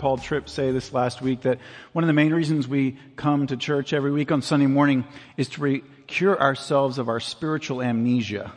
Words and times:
Paul 0.00 0.16
Tripp 0.16 0.48
say 0.48 0.72
this 0.72 0.94
last 0.94 1.20
week 1.20 1.42
that 1.42 1.58
one 1.92 2.02
of 2.02 2.06
the 2.06 2.14
main 2.14 2.32
reasons 2.32 2.66
we 2.66 2.96
come 3.16 3.46
to 3.48 3.56
church 3.58 3.92
every 3.92 4.10
week 4.10 4.32
on 4.32 4.40
Sunday 4.40 4.66
morning 4.66 5.04
is 5.36 5.50
to 5.50 5.60
re- 5.60 5.84
cure 6.06 6.40
ourselves 6.40 6.96
of 6.96 7.10
our 7.10 7.20
spiritual 7.20 7.82
amnesia. 7.82 8.50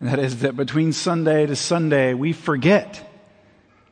And 0.00 0.08
that 0.08 0.18
is 0.18 0.40
that 0.40 0.56
between 0.56 0.92
Sunday 0.92 1.46
to 1.46 1.54
Sunday, 1.54 2.14
we 2.14 2.32
forget. 2.32 3.08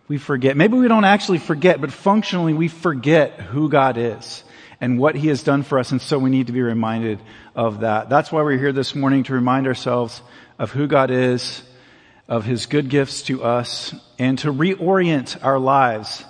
We 0.09 0.19
forget. 0.19 0.57
Maybe 0.57 0.79
we 0.79 0.89
don't 0.89 1.05
actually 1.05 1.39
forget, 1.39 1.81
but 1.81 1.93
functionally 1.93 2.55
we 2.55 2.67
forget 2.67 3.39
who 3.39 3.69
God 3.69 3.97
is 3.97 4.43
and 4.81 4.99
what 4.99 5.15
He 5.15 5.29
has 5.29 5.45
done 5.45 5.63
for 5.63 5.79
us. 5.79 5.93
And 5.93 6.03
so 6.03 6.19
we 6.19 6.29
need 6.29 6.49
to 6.49 6.53
be 6.53 6.61
reminded 6.61 7.21
of 7.55 7.81
that. 7.81 8.09
That's 8.09 8.33
why 8.33 8.43
we're 8.43 8.59
here 8.59 8.73
this 8.73 8.97
morning 8.97 9.23
to 9.25 9.33
remind 9.33 9.69
ourselves 9.69 10.23
of 10.59 10.73
who 10.73 10.89
God 10.89 11.13
is, 11.13 11.63
of 12.29 12.45
His 12.45 12.67
good 12.67 12.89
gifts 12.89 13.23
to 13.23 13.45
us, 13.45 13.95
and 14.19 14.37
to 14.41 14.53
reorient 14.53 15.45
our 15.45 15.61
lives 15.61 16.25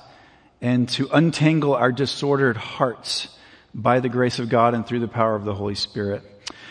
and 0.61 0.89
to 0.91 1.09
untangle 1.13 1.75
our 1.75 1.93
disordered 1.93 2.57
hearts 2.57 3.29
by 3.75 4.01
the 4.01 4.09
grace 4.09 4.39
of 4.39 4.49
God 4.49 4.75
and 4.75 4.87
through 4.87 5.01
the 5.01 5.09
power 5.09 5.35
of 5.35 5.45
the 5.45 5.55
Holy 5.55 5.75
Spirit. 5.75 6.23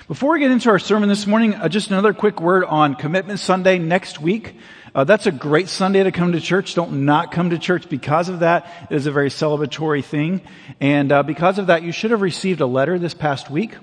Before 0.07 0.33
we 0.33 0.39
get 0.39 0.51
into 0.51 0.69
our 0.69 0.79
sermon 0.79 1.07
this 1.07 1.27
morning, 1.27 1.53
uh, 1.53 1.69
just 1.69 1.91
another 1.91 2.13
quick 2.13 2.41
word 2.41 2.63
on 2.63 2.95
Commitment 2.95 3.39
Sunday 3.39 3.77
next 3.77 4.19
week. 4.19 4.55
Uh, 4.93 5.03
that's 5.03 5.27
a 5.27 5.31
great 5.31 5.69
Sunday 5.69 6.03
to 6.03 6.11
come 6.11 6.31
to 6.31 6.41
church. 6.41 6.73
Don't 6.73 7.05
not 7.05 7.31
come 7.31 7.51
to 7.51 7.59
church 7.59 7.89
because 7.89 8.27
of 8.27 8.39
that. 8.39 8.87
It 8.89 8.95
is 8.95 9.05
a 9.05 9.11
very 9.11 9.29
celebratory 9.29 10.03
thing. 10.03 10.41
And 10.79 11.11
uh, 11.11 11.21
because 11.21 11.59
of 11.59 11.67
that, 11.67 11.83
you 11.83 11.91
should 11.91 12.09
have 12.09 12.21
received 12.21 12.59
a 12.59 12.65
letter 12.65 12.97
this 12.97 13.13
past 13.13 13.51
week 13.51 13.75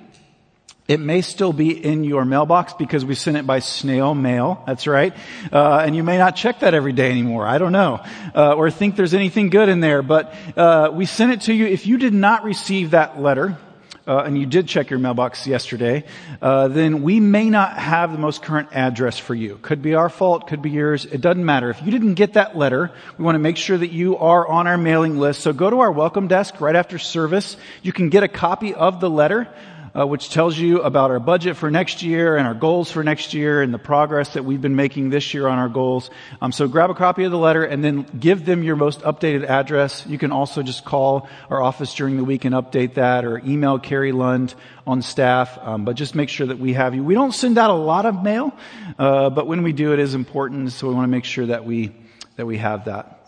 it 0.88 1.00
may 1.00 1.20
still 1.20 1.52
be 1.52 1.72
in 1.84 2.04
your 2.04 2.24
mailbox 2.24 2.72
because 2.74 3.04
we 3.04 3.14
sent 3.14 3.36
it 3.36 3.46
by 3.46 3.58
snail 3.58 4.14
mail. 4.14 4.62
That's 4.66 4.86
right. 4.86 5.12
Uh, 5.52 5.82
and 5.84 5.96
you 5.96 6.04
may 6.04 6.16
not 6.16 6.36
check 6.36 6.60
that 6.60 6.74
every 6.74 6.92
day 6.92 7.10
anymore. 7.10 7.46
I 7.46 7.58
don't 7.58 7.72
know. 7.72 8.04
Uh, 8.34 8.54
or 8.54 8.70
think 8.70 8.94
there's 8.94 9.14
anything 9.14 9.50
good 9.50 9.68
in 9.68 9.80
there. 9.80 10.02
But 10.02 10.34
uh, 10.56 10.90
we 10.92 11.06
sent 11.06 11.32
it 11.32 11.40
to 11.42 11.54
you. 11.54 11.66
If 11.66 11.86
you 11.86 11.98
did 11.98 12.14
not 12.14 12.44
receive 12.44 12.92
that 12.92 13.20
letter, 13.20 13.58
uh, 14.06 14.22
and 14.24 14.38
you 14.38 14.46
did 14.46 14.68
check 14.68 14.88
your 14.88 15.00
mailbox 15.00 15.48
yesterday, 15.48 16.04
uh, 16.40 16.68
then 16.68 17.02
we 17.02 17.18
may 17.18 17.50
not 17.50 17.76
have 17.76 18.12
the 18.12 18.18
most 18.18 18.40
current 18.40 18.68
address 18.70 19.18
for 19.18 19.34
you. 19.34 19.58
Could 19.62 19.82
be 19.82 19.94
our 19.94 20.08
fault, 20.08 20.46
could 20.46 20.62
be 20.62 20.70
yours. 20.70 21.04
It 21.06 21.20
doesn't 21.20 21.44
matter. 21.44 21.70
If 21.70 21.82
you 21.82 21.90
didn't 21.90 22.14
get 22.14 22.34
that 22.34 22.56
letter, 22.56 22.92
we 23.18 23.24
want 23.24 23.34
to 23.34 23.40
make 23.40 23.56
sure 23.56 23.76
that 23.76 23.90
you 23.90 24.16
are 24.18 24.46
on 24.46 24.68
our 24.68 24.78
mailing 24.78 25.18
list. 25.18 25.40
So 25.40 25.52
go 25.52 25.68
to 25.68 25.80
our 25.80 25.90
welcome 25.90 26.28
desk 26.28 26.60
right 26.60 26.76
after 26.76 27.00
service. 27.00 27.56
You 27.82 27.92
can 27.92 28.08
get 28.08 28.22
a 28.22 28.28
copy 28.28 28.74
of 28.74 29.00
the 29.00 29.10
letter 29.10 29.48
uh, 29.96 30.06
which 30.06 30.30
tells 30.30 30.58
you 30.58 30.82
about 30.82 31.10
our 31.10 31.20
budget 31.20 31.56
for 31.56 31.70
next 31.70 32.02
year 32.02 32.36
and 32.36 32.46
our 32.46 32.54
goals 32.54 32.90
for 32.90 33.02
next 33.02 33.32
year 33.32 33.62
and 33.62 33.72
the 33.72 33.78
progress 33.78 34.34
that 34.34 34.44
we've 34.44 34.60
been 34.60 34.76
making 34.76 35.08
this 35.10 35.32
year 35.32 35.46
on 35.46 35.58
our 35.58 35.68
goals. 35.68 36.10
Um, 36.42 36.52
so 36.52 36.68
grab 36.68 36.90
a 36.90 36.94
copy 36.94 37.24
of 37.24 37.30
the 37.30 37.38
letter 37.38 37.64
and 37.64 37.82
then 37.82 38.02
give 38.02 38.44
them 38.44 38.62
your 38.62 38.76
most 38.76 39.00
updated 39.00 39.44
address. 39.44 40.06
You 40.06 40.18
can 40.18 40.32
also 40.32 40.62
just 40.62 40.84
call 40.84 41.28
our 41.48 41.62
office 41.62 41.94
during 41.94 42.16
the 42.16 42.24
week 42.24 42.44
and 42.44 42.54
update 42.54 42.94
that 42.94 43.24
or 43.24 43.38
email 43.38 43.78
Carrie 43.78 44.12
Lund 44.12 44.54
on 44.86 45.00
staff. 45.00 45.58
Um, 45.62 45.84
but 45.84 45.96
just 45.96 46.14
make 46.14 46.28
sure 46.28 46.48
that 46.48 46.58
we 46.58 46.74
have 46.74 46.94
you. 46.94 47.02
We 47.02 47.14
don't 47.14 47.32
send 47.32 47.56
out 47.56 47.70
a 47.70 47.74
lot 47.74 48.04
of 48.04 48.22
mail, 48.22 48.52
uh, 48.98 49.30
but 49.30 49.46
when 49.46 49.62
we 49.62 49.72
do, 49.72 49.94
it 49.94 49.98
is 49.98 50.14
important. 50.14 50.72
So 50.72 50.88
we 50.88 50.94
want 50.94 51.04
to 51.04 51.10
make 51.10 51.24
sure 51.24 51.46
that 51.46 51.64
we 51.64 51.92
that 52.36 52.44
we 52.44 52.58
have 52.58 52.84
that. 52.84 53.26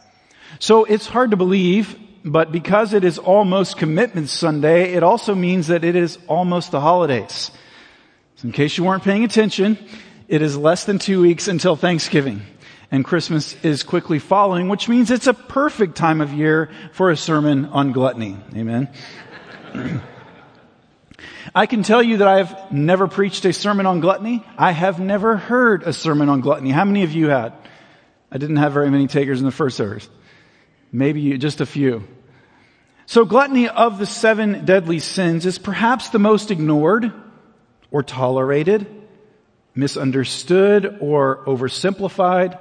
So 0.58 0.84
it's 0.84 1.06
hard 1.06 1.30
to 1.30 1.36
believe 1.36 1.98
but 2.32 2.52
because 2.52 2.94
it 2.94 3.04
is 3.04 3.18
almost 3.18 3.76
Commitment 3.76 4.28
Sunday, 4.28 4.92
it 4.92 5.02
also 5.02 5.34
means 5.34 5.68
that 5.68 5.84
it 5.84 5.96
is 5.96 6.18
almost 6.26 6.70
the 6.70 6.80
holidays. 6.80 7.50
So 8.36 8.46
in 8.46 8.52
case 8.52 8.76
you 8.76 8.84
weren't 8.84 9.02
paying 9.02 9.24
attention, 9.24 9.78
it 10.28 10.42
is 10.42 10.56
less 10.56 10.84
than 10.84 10.98
two 10.98 11.22
weeks 11.22 11.48
until 11.48 11.74
Thanksgiving. 11.74 12.42
And 12.90 13.04
Christmas 13.04 13.54
is 13.64 13.82
quickly 13.82 14.18
following, 14.18 14.68
which 14.68 14.88
means 14.88 15.10
it's 15.10 15.26
a 15.26 15.34
perfect 15.34 15.96
time 15.96 16.20
of 16.20 16.32
year 16.32 16.70
for 16.92 17.10
a 17.10 17.16
sermon 17.16 17.66
on 17.66 17.92
gluttony. 17.92 18.36
Amen. 18.54 18.88
I 21.54 21.66
can 21.66 21.82
tell 21.82 22.02
you 22.02 22.18
that 22.18 22.28
I 22.28 22.38
have 22.38 22.72
never 22.72 23.08
preached 23.08 23.44
a 23.44 23.52
sermon 23.52 23.86
on 23.86 24.00
gluttony. 24.00 24.44
I 24.56 24.72
have 24.72 25.00
never 25.00 25.36
heard 25.36 25.82
a 25.82 25.92
sermon 25.92 26.28
on 26.28 26.40
gluttony. 26.40 26.70
How 26.70 26.84
many 26.84 27.04
of 27.04 27.12
you 27.12 27.28
had? 27.28 27.52
I 28.30 28.38
didn't 28.38 28.56
have 28.56 28.72
very 28.72 28.90
many 28.90 29.06
takers 29.06 29.40
in 29.40 29.46
the 29.46 29.52
first 29.52 29.76
service. 29.76 30.08
Maybe 30.92 31.36
just 31.38 31.60
a 31.60 31.66
few. 31.66 32.04
So 33.10 33.24
gluttony 33.24 33.70
of 33.70 33.98
the 33.98 34.04
seven 34.04 34.66
deadly 34.66 34.98
sins 34.98 35.46
is 35.46 35.58
perhaps 35.58 36.10
the 36.10 36.18
most 36.18 36.50
ignored 36.50 37.10
or 37.90 38.02
tolerated, 38.02 38.86
misunderstood 39.74 40.98
or 41.00 41.42
oversimplified. 41.46 42.60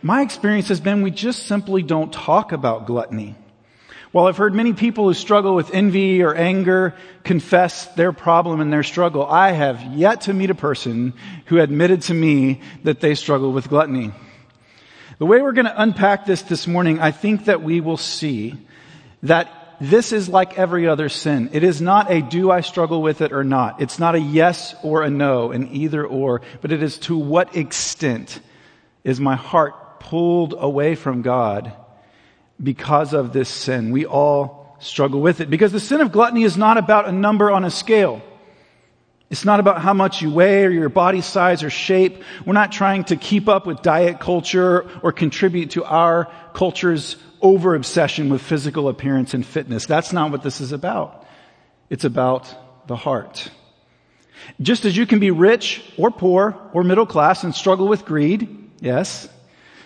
My 0.00 0.22
experience 0.22 0.68
has 0.68 0.78
been 0.78 1.02
we 1.02 1.10
just 1.10 1.48
simply 1.48 1.82
don't 1.82 2.12
talk 2.12 2.52
about 2.52 2.86
gluttony. 2.86 3.34
While 4.12 4.28
I've 4.28 4.36
heard 4.36 4.54
many 4.54 4.74
people 4.74 5.08
who 5.08 5.14
struggle 5.14 5.56
with 5.56 5.74
envy 5.74 6.22
or 6.22 6.36
anger 6.36 6.94
confess 7.24 7.86
their 7.96 8.12
problem 8.12 8.60
and 8.60 8.72
their 8.72 8.84
struggle, 8.84 9.26
I 9.26 9.50
have 9.50 9.82
yet 9.82 10.20
to 10.22 10.34
meet 10.34 10.50
a 10.50 10.54
person 10.54 11.14
who 11.46 11.58
admitted 11.58 12.02
to 12.02 12.14
me 12.14 12.60
that 12.84 13.00
they 13.00 13.16
struggle 13.16 13.50
with 13.50 13.70
gluttony. 13.70 14.12
The 15.18 15.26
way 15.26 15.42
we're 15.42 15.50
going 15.50 15.64
to 15.64 15.82
unpack 15.82 16.26
this 16.26 16.42
this 16.42 16.68
morning, 16.68 17.00
I 17.00 17.10
think 17.10 17.46
that 17.46 17.60
we 17.60 17.80
will 17.80 17.96
see 17.96 18.54
that 19.24 19.62
this 19.90 20.12
is 20.12 20.28
like 20.28 20.58
every 20.58 20.86
other 20.86 21.08
sin. 21.08 21.50
It 21.52 21.64
is 21.64 21.80
not 21.80 22.10
a 22.10 22.22
do 22.22 22.50
I 22.50 22.60
struggle 22.60 23.02
with 23.02 23.20
it 23.20 23.32
or 23.32 23.44
not. 23.44 23.80
It's 23.80 23.98
not 23.98 24.14
a 24.14 24.20
yes 24.20 24.74
or 24.82 25.02
a 25.02 25.10
no, 25.10 25.52
an 25.52 25.68
either 25.74 26.06
or, 26.06 26.42
but 26.60 26.72
it 26.72 26.82
is 26.82 26.98
to 27.00 27.16
what 27.16 27.56
extent 27.56 28.40
is 29.02 29.20
my 29.20 29.36
heart 29.36 30.00
pulled 30.00 30.54
away 30.56 30.94
from 30.94 31.22
God 31.22 31.72
because 32.62 33.12
of 33.14 33.32
this 33.32 33.48
sin. 33.48 33.90
We 33.90 34.06
all 34.06 34.76
struggle 34.80 35.20
with 35.20 35.40
it 35.40 35.50
because 35.50 35.72
the 35.72 35.80
sin 35.80 36.00
of 36.00 36.12
gluttony 36.12 36.44
is 36.44 36.56
not 36.56 36.76
about 36.76 37.08
a 37.08 37.12
number 37.12 37.50
on 37.50 37.64
a 37.64 37.70
scale. 37.70 38.22
It's 39.30 39.44
not 39.44 39.58
about 39.58 39.80
how 39.80 39.94
much 39.94 40.22
you 40.22 40.30
weigh 40.30 40.64
or 40.64 40.70
your 40.70 40.88
body 40.88 41.20
size 41.20 41.62
or 41.62 41.70
shape. 41.70 42.22
We're 42.44 42.52
not 42.52 42.70
trying 42.70 43.04
to 43.04 43.16
keep 43.16 43.48
up 43.48 43.66
with 43.66 43.82
diet 43.82 44.20
culture 44.20 44.88
or 45.02 45.12
contribute 45.12 45.70
to 45.70 45.84
our 45.84 46.30
culture's 46.52 47.16
over 47.44 47.74
obsession 47.74 48.30
with 48.30 48.40
physical 48.40 48.88
appearance 48.88 49.34
and 49.34 49.46
fitness. 49.46 49.84
That's 49.86 50.12
not 50.12 50.32
what 50.32 50.42
this 50.42 50.60
is 50.60 50.72
about. 50.72 51.26
It's 51.90 52.04
about 52.04 52.88
the 52.88 52.96
heart. 52.96 53.50
Just 54.60 54.84
as 54.84 54.96
you 54.96 55.06
can 55.06 55.20
be 55.20 55.30
rich 55.30 55.82
or 55.96 56.10
poor 56.10 56.56
or 56.72 56.82
middle 56.82 57.06
class 57.06 57.44
and 57.44 57.54
struggle 57.54 57.86
with 57.86 58.04
greed, 58.04 58.70
yes, 58.80 59.28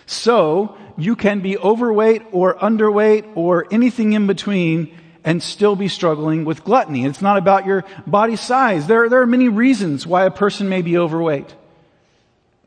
so 0.05 0.77
you 0.97 1.15
can 1.15 1.41
be 1.41 1.57
overweight 1.57 2.23
or 2.31 2.55
underweight 2.55 3.35
or 3.35 3.67
anything 3.71 4.13
in 4.13 4.25
between 4.25 4.97
and 5.23 5.43
still 5.43 5.75
be 5.75 5.87
struggling 5.87 6.45
with 6.45 6.63
gluttony. 6.63 7.05
It's 7.05 7.21
not 7.21 7.37
about 7.37 7.65
your 7.65 7.83
body 8.07 8.37
size. 8.37 8.87
There, 8.87 9.09
there 9.09 9.21
are 9.21 9.27
many 9.27 9.49
reasons 9.49 10.07
why 10.07 10.25
a 10.25 10.31
person 10.31 10.69
may 10.69 10.81
be 10.81 10.97
overweight. 10.97 11.53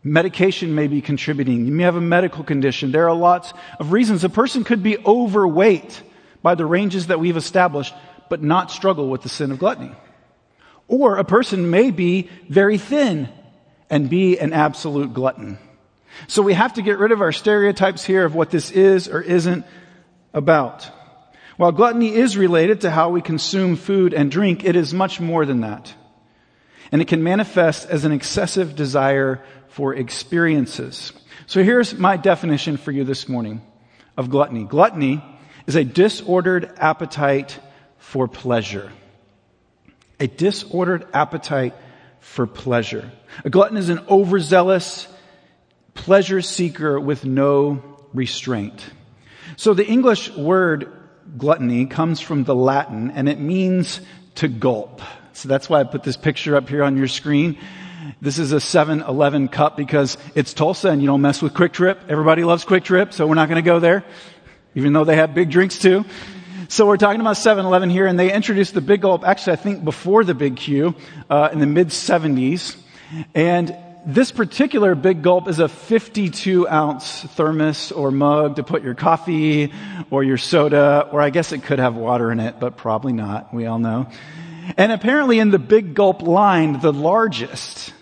Medication 0.05 0.75
may 0.75 0.89
be 0.89 1.01
contributing. 1.01 1.65
You 1.67 1.73
may 1.73 1.85
have 1.85 1.97
a 1.97 2.01
medical 2.01 2.43
condition. 2.43 2.91
There 2.91 3.09
are 3.09 3.15
lots 3.15 3.53
of 3.79 3.93
reasons. 3.93 4.25
A 4.25 4.29
person 4.29 4.65
could 4.65 4.83
be 4.83 4.99
overweight 4.99 6.03
by 6.43 6.57
the 6.57 6.67
ranges 6.67 7.07
that 7.07 7.21
we've 7.21 7.37
established, 7.37 7.95
but 8.29 8.43
not 8.43 8.73
struggle 8.73 9.09
with 9.09 9.23
the 9.23 9.29
sin 9.29 9.53
of 9.53 9.61
gluttony. 9.61 9.93
Or 10.89 11.17
a 11.19 11.25
person 11.25 11.71
may 11.71 11.93
be 11.93 12.29
very 12.49 12.79
thin 12.79 13.29
and 13.89 14.11
be 14.11 14.39
an 14.39 14.53
absolute 14.53 15.15
glutton. 15.15 15.59
So 16.27 16.43
we 16.43 16.55
have 16.55 16.75
to 16.75 16.83
get 16.83 16.99
rid 16.99 17.13
of 17.13 17.21
our 17.21 17.33
stereotypes 17.33 18.05
here 18.05 18.25
of 18.25 18.35
what 18.35 18.51
this 18.51 18.71
is 18.71 19.09
or 19.09 19.21
isn't 19.21 19.65
about. 20.35 20.91
While 21.57 21.73
gluttony 21.73 22.15
is 22.15 22.37
related 22.37 22.81
to 22.81 22.91
how 22.91 23.11
we 23.11 23.21
consume 23.21 23.77
food 23.77 24.15
and 24.15 24.31
drink, 24.31 24.65
it 24.65 24.75
is 24.75 24.93
much 24.93 25.21
more 25.21 25.47
than 25.47 25.61
that. 25.61 25.95
And 26.91 27.01
it 27.01 27.09
can 27.09 27.23
manifest 27.23 27.89
as 27.89 28.05
an 28.05 28.13
excessive 28.13 28.75
desire 28.75 29.43
for 29.73 29.95
experiences. 29.95 31.13
So 31.47 31.63
here's 31.63 31.95
my 31.95 32.17
definition 32.17 32.77
for 32.77 32.93
you 32.93 33.05
this 33.05 33.29
morning 33.29 33.63
of 34.17 34.31
gluttony. 34.31 34.65
Gluttony 34.65 35.25
is 35.67 35.77
a 35.77 35.85
disordered 35.85 36.71
appetite 36.77 37.59
for 37.99 38.29
pleasure. 38.29 38.93
A 40.21 40.27
disordered 40.27 41.07
appetite 41.13 41.75
for 42.21 42.47
pleasure. 42.47 43.11
A 43.45 43.51
glutton 43.51 43.77
is 43.77 43.89
an 43.89 44.01
overzealous 44.09 45.09
pleasure 45.95 46.43
seeker 46.43 47.01
with 47.01 47.25
no 47.25 47.83
restraint. 48.13 48.85
So 49.57 49.75
the 49.75 49.87
English 49.87 50.31
word 50.37 50.93
gluttony 51.39 51.87
comes 51.87 52.21
from 52.21 52.45
the 52.45 52.55
Latin 52.55 53.11
and 53.11 53.29
it 53.29 53.41
means 53.41 54.01
to 54.37 54.49
gulp. 54.49 55.01
So 55.33 55.49
that's 55.49 55.69
why 55.69 55.81
I 55.81 55.85
put 55.85 56.03
this 56.03 56.17
picture 56.17 56.57
up 56.57 56.69
here 56.69 56.83
on 56.85 56.97
your 56.97 57.09
screen. 57.09 57.59
This 58.23 58.39
is 58.39 58.53
a 58.53 58.59
7-Eleven 58.59 59.49
cup 59.49 59.77
because 59.77 60.17
it's 60.37 60.55
Tulsa 60.55 60.91
and 60.91 61.03
you 61.03 61.09
don't 61.09 61.23
mess 61.23 61.43
with 61.43 61.55
QuikTrip. 61.55 62.09
Everybody 62.09 62.45
loves 62.45 62.65
QuikTrip, 62.65 63.13
so 63.13 63.27
we're 63.27 63.35
not 63.35 63.49
going 63.49 63.61
to 63.61 63.69
go 63.69 63.81
there, 63.81 64.05
even 64.77 64.93
though 64.93 65.03
they 65.03 65.17
have 65.17 65.35
big 65.35 65.51
drinks 65.51 65.77
too. 65.77 66.05
So 66.69 66.87
we're 66.87 66.99
talking 66.99 67.21
about 67.21 67.35
7-Eleven 67.35 67.91
here, 67.91 68.07
and 68.07 68.17
they 68.17 68.33
introduced 68.33 68.75
the 68.75 68.81
Big 68.81 69.01
Gulp, 69.01 69.25
actually 69.25 69.55
I 69.55 69.57
think 69.57 69.85
before 69.85 70.23
the 70.23 70.35
Big 70.35 70.55
Q, 70.55 70.95
uh, 71.29 71.49
in 71.53 71.59
the 71.59 71.67
mid 71.67 71.89
70s. 71.89 72.77
And 73.35 73.77
this 74.07 74.31
particular 74.31 74.95
Big 74.95 75.23
Gulp 75.23 75.49
is 75.49 75.59
a 75.59 75.69
52 75.69 76.69
ounce 76.69 77.23
thermos 77.23 77.91
or 77.91 78.13
mug 78.13 78.55
to 78.55 78.63
put 78.63 78.85
your 78.85 78.95
coffee 78.95 79.73
or 80.13 80.23
your 80.23 80.39
soda, 80.39 81.09
or 81.11 81.21
I 81.21 81.31
guess 81.31 81.51
it 81.51 81.65
could 81.65 81.81
have 81.81 81.97
water 81.97 82.31
in 82.31 82.39
it, 82.39 82.61
but 82.61 82.77
probably 82.77 83.15
not. 83.15 83.53
We 83.53 83.67
all 83.67 83.81
know. 83.81 84.07
And 84.77 84.93
apparently 84.93 85.41
in 85.41 85.51
the 85.51 85.59
Big 85.59 85.95
Gulp 85.95 86.23
line, 86.23 86.79
the 86.79 86.93
largest 86.93 87.93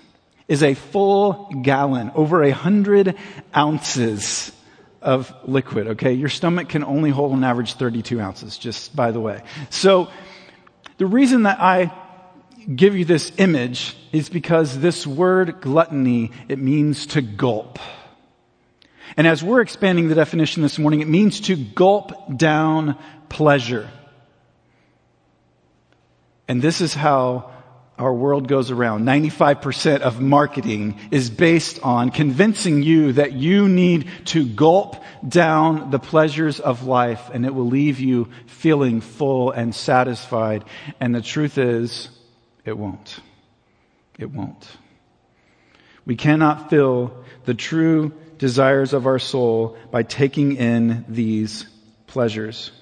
is 0.50 0.64
a 0.64 0.74
full 0.74 1.48
gallon, 1.62 2.10
over 2.16 2.42
a 2.42 2.50
hundred 2.50 3.14
ounces 3.56 4.50
of 5.00 5.32
liquid, 5.44 5.86
okay? 5.86 6.12
Your 6.12 6.28
stomach 6.28 6.68
can 6.68 6.82
only 6.82 7.10
hold 7.10 7.32
an 7.32 7.44
average 7.44 7.74
32 7.74 8.20
ounces, 8.20 8.58
just 8.58 8.94
by 8.94 9.12
the 9.12 9.20
way. 9.20 9.44
So, 9.70 10.10
the 10.98 11.06
reason 11.06 11.44
that 11.44 11.60
I 11.60 11.92
give 12.74 12.96
you 12.96 13.04
this 13.04 13.30
image 13.38 13.96
is 14.12 14.28
because 14.28 14.76
this 14.76 15.06
word 15.06 15.60
gluttony, 15.60 16.32
it 16.48 16.58
means 16.58 17.06
to 17.06 17.22
gulp. 17.22 17.78
And 19.16 19.28
as 19.28 19.44
we're 19.44 19.60
expanding 19.60 20.08
the 20.08 20.16
definition 20.16 20.64
this 20.64 20.80
morning, 20.80 21.00
it 21.00 21.08
means 21.08 21.40
to 21.42 21.54
gulp 21.54 22.36
down 22.36 22.98
pleasure. 23.28 23.88
And 26.48 26.60
this 26.60 26.80
is 26.80 26.92
how 26.92 27.52
our 28.00 28.12
world 28.14 28.48
goes 28.48 28.70
around. 28.70 29.04
95% 29.04 30.00
of 30.00 30.20
marketing 30.20 30.98
is 31.10 31.28
based 31.28 31.80
on 31.82 32.10
convincing 32.10 32.82
you 32.82 33.12
that 33.12 33.32
you 33.32 33.68
need 33.68 34.08
to 34.26 34.46
gulp 34.46 34.96
down 35.26 35.90
the 35.90 35.98
pleasures 35.98 36.60
of 36.60 36.84
life 36.84 37.30
and 37.32 37.44
it 37.44 37.54
will 37.54 37.66
leave 37.66 38.00
you 38.00 38.28
feeling 38.46 39.02
full 39.02 39.50
and 39.50 39.74
satisfied. 39.74 40.64
And 40.98 41.14
the 41.14 41.20
truth 41.20 41.58
is, 41.58 42.08
it 42.64 42.76
won't. 42.76 43.20
It 44.18 44.30
won't. 44.30 44.66
We 46.06 46.16
cannot 46.16 46.70
fill 46.70 47.14
the 47.44 47.54
true 47.54 48.12
desires 48.38 48.94
of 48.94 49.06
our 49.06 49.18
soul 49.18 49.76
by 49.90 50.02
taking 50.04 50.56
in 50.56 51.04
these 51.06 51.66
pleasures. 52.06 52.72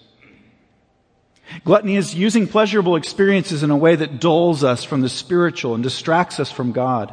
Gluttony 1.65 1.97
is 1.97 2.15
using 2.15 2.47
pleasurable 2.47 2.97
experiences 2.97 3.63
in 3.63 3.71
a 3.71 3.77
way 3.77 3.97
that 3.97 4.21
dulls 4.21 4.65
us 4.65 4.85
from 4.85 5.01
the 5.01 5.09
spiritual 5.09 5.75
and 5.75 5.83
distracts 5.83 6.41
us 6.41 6.51
from 6.51 6.73
God. 6.73 7.13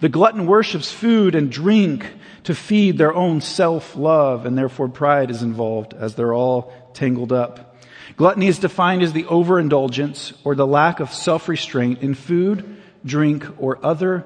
The 0.00 0.08
glutton 0.08 0.46
worships 0.46 0.90
food 0.90 1.34
and 1.34 1.52
drink 1.52 2.06
to 2.44 2.54
feed 2.54 2.98
their 2.98 3.14
own 3.14 3.40
self-love 3.40 4.46
and 4.46 4.56
therefore 4.56 4.88
pride 4.88 5.30
is 5.30 5.42
involved 5.42 5.94
as 5.94 6.14
they're 6.14 6.34
all 6.34 6.72
tangled 6.94 7.32
up. 7.32 7.76
Gluttony 8.16 8.46
is 8.46 8.58
defined 8.58 9.02
as 9.02 9.12
the 9.12 9.26
overindulgence 9.26 10.32
or 10.44 10.54
the 10.54 10.66
lack 10.66 11.00
of 11.00 11.12
self-restraint 11.12 12.02
in 12.02 12.14
food, 12.14 12.76
drink, 13.04 13.46
or 13.58 13.84
other 13.84 14.24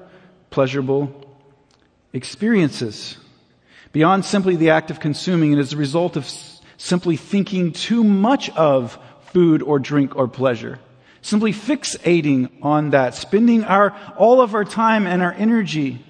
pleasurable 0.49 1.25
experiences. 2.13 3.17
Beyond 3.91 4.25
simply 4.25 4.55
the 4.55 4.71
act 4.71 4.91
of 4.91 4.99
consuming, 4.99 5.53
it 5.53 5.59
is 5.59 5.73
a 5.73 5.77
result 5.77 6.17
of 6.17 6.29
simply 6.77 7.17
thinking 7.17 7.71
too 7.71 8.03
much 8.03 8.49
of 8.51 8.99
food 9.33 9.61
or 9.61 9.79
drink 9.79 10.15
or 10.15 10.27
pleasure. 10.27 10.79
Simply 11.21 11.51
fixating 11.51 12.49
on 12.61 12.91
that, 12.91 13.13
spending 13.13 13.63
our, 13.63 13.95
all 14.17 14.41
of 14.41 14.55
our 14.55 14.63
time 14.63 15.05
and 15.05 15.21
our 15.21 15.33
energy. 15.33 16.03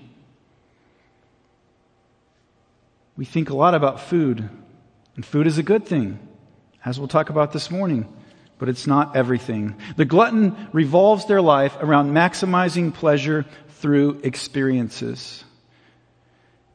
We 3.18 3.26
think 3.26 3.50
a 3.50 3.56
lot 3.56 3.74
about 3.74 4.02
food, 4.02 4.48
and 5.16 5.26
food 5.26 5.48
is 5.48 5.58
a 5.58 5.64
good 5.64 5.86
thing, 5.86 6.20
as 6.86 7.00
we'll 7.00 7.08
talk 7.08 7.30
about 7.30 7.52
this 7.52 7.70
morning, 7.70 8.08
but 8.60 8.70
it's 8.70 8.88
not 8.88 9.16
everything. 9.16 9.76
The 9.98 10.06
glutton 10.06 10.70
revolves 10.72 11.26
their 11.26 11.42
life 11.42 11.76
around 11.82 12.12
maximizing 12.12 12.94
pleasure 12.94 13.46
through 13.80 14.22
experiences. 14.24 15.44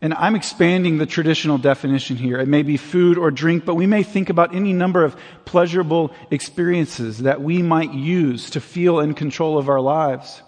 And 0.05 0.13
I'm 0.13 0.35
expanding 0.35 0.99
the 0.99 1.07
traditional 1.07 1.57
definition 1.57 2.17
here. 2.17 2.39
It 2.39 2.47
may 2.47 2.63
be 2.63 2.77
food 2.77 3.17
or 3.17 3.31
drink, 3.31 3.65
but 3.65 3.75
we 3.75 3.87
may 3.87 4.03
think 4.03 4.29
about 4.29 4.55
any 4.55 4.75
number 4.75 5.03
of 5.03 5.17
pleasurable 5.47 6.13
experiences 6.31 7.21
that 7.21 7.41
we 7.41 7.63
might 7.63 7.95
use 7.95 8.51
to 8.51 8.61
feel 8.61 9.01
in 9.01 9.15
control 9.15 9.57
of 9.57 9.71
our 9.71 9.81
lives. 9.81 10.43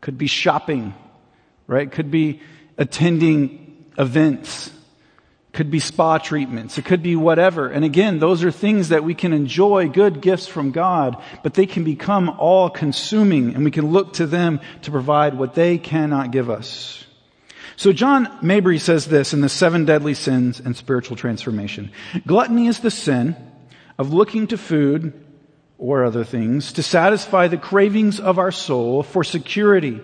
Could 0.00 0.18
be 0.18 0.26
shopping, 0.26 0.92
right? 1.68 1.88
Could 1.88 2.10
be 2.10 2.40
attending 2.76 3.86
events. 3.96 4.72
Could 5.52 5.70
be 5.70 5.78
spa 5.78 6.18
treatments. 6.18 6.76
It 6.76 6.84
could 6.84 7.00
be 7.00 7.14
whatever. 7.14 7.68
And 7.68 7.84
again, 7.84 8.18
those 8.18 8.42
are 8.42 8.50
things 8.50 8.88
that 8.88 9.04
we 9.04 9.14
can 9.14 9.32
enjoy 9.32 9.88
good 9.88 10.20
gifts 10.20 10.48
from 10.48 10.72
God, 10.72 11.22
but 11.44 11.54
they 11.54 11.66
can 11.66 11.84
become 11.84 12.28
all 12.40 12.70
consuming 12.70 13.54
and 13.54 13.64
we 13.64 13.70
can 13.70 13.92
look 13.92 14.14
to 14.14 14.26
them 14.26 14.58
to 14.82 14.90
provide 14.90 15.38
what 15.38 15.54
they 15.54 15.78
cannot 15.78 16.32
give 16.32 16.50
us. 16.50 17.04
So 17.76 17.92
John 17.92 18.28
Mabry 18.40 18.78
says 18.78 19.06
this 19.06 19.32
in 19.32 19.40
the 19.40 19.48
seven 19.48 19.84
deadly 19.84 20.14
sins 20.14 20.60
and 20.60 20.76
spiritual 20.76 21.16
transformation. 21.16 21.90
Gluttony 22.26 22.68
is 22.68 22.80
the 22.80 22.90
sin 22.90 23.36
of 23.98 24.12
looking 24.12 24.46
to 24.48 24.58
food 24.58 25.12
or 25.78 26.04
other 26.04 26.24
things 26.24 26.72
to 26.74 26.82
satisfy 26.82 27.48
the 27.48 27.56
cravings 27.56 28.20
of 28.20 28.38
our 28.38 28.52
soul 28.52 29.02
for 29.02 29.24
security, 29.24 30.00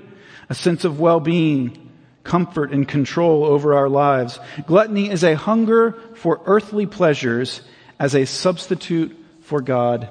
a 0.49 0.55
sense 0.55 0.85
of 0.85 1.01
well-being, 1.01 1.91
comfort 2.25 2.73
and 2.73 2.87
control 2.87 3.45
over 3.45 3.75
our 3.75 3.89
lives. 3.89 4.39
Gluttony 4.67 5.09
is 5.11 5.25
a 5.25 5.35
hunger 5.35 5.93
for 6.17 6.41
earthly 6.45 6.87
pleasures 6.87 7.63
as 7.99 8.15
a 8.15 8.27
substitute 8.27 9.17
for 9.43 9.61
God 9.61 10.09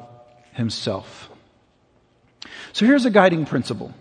himself. 0.53 1.29
So 2.73 2.85
here's 2.85 3.05
a 3.05 3.11
guiding 3.11 3.45
principle. 3.45 3.93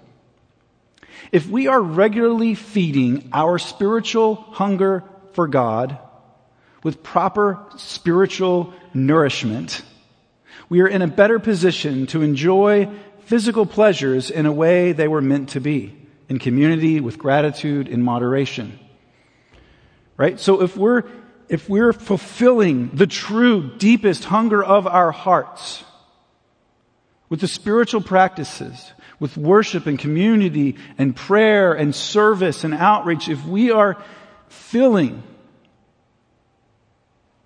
If 1.33 1.49
we 1.49 1.67
are 1.67 1.81
regularly 1.81 2.55
feeding 2.55 3.29
our 3.33 3.59
spiritual 3.59 4.35
hunger 4.35 5.05
for 5.33 5.49
God 5.49 5.99
with 6.83 7.03
proper 7.03 7.65
spiritual 7.77 8.73
nourishment, 8.95 9.83
we 10.69 10.81
are 10.81 10.89
in 10.89 11.03
a 11.03 11.07
better 11.07 11.39
position 11.39 12.07
to 12.09 12.23
enjoy 12.23 12.89
physical 13.21 13.67
pleasures 13.67 14.31
in 14.31 14.47
a 14.47 14.53
way 14.53 14.93
they 14.93 15.09
were 15.09 15.21
meant 15.21 15.51
to 15.51 15.61
be, 15.61 15.95
in 16.29 16.39
community, 16.39 17.01
with 17.01 17.19
gratitude, 17.19 17.89
in 17.89 18.03
moderation. 18.03 18.79
Right? 20.17 20.41
So 20.41 20.63
if 20.63 20.77
we're, 20.77 21.05
if 21.49 21.69
we're 21.69 21.93
fulfilling 21.93 22.91
the 22.95 23.07
true, 23.07 23.77
deepest 23.77 24.25
hunger 24.25 24.63
of 24.63 24.87
our 24.87 25.13
hearts 25.13 25.85
with 27.29 27.41
the 27.41 27.49
spiritual 27.49 28.01
practices, 28.01 28.93
with 29.21 29.37
worship 29.37 29.87
and 29.87 29.99
community 29.99 30.77
and 30.97 31.15
prayer 31.15 31.73
and 31.73 31.95
service 31.95 32.65
and 32.65 32.75
outreach, 32.75 33.29
if 33.29 33.45
we 33.45 33.71
are 33.71 33.97
filling 34.49 35.23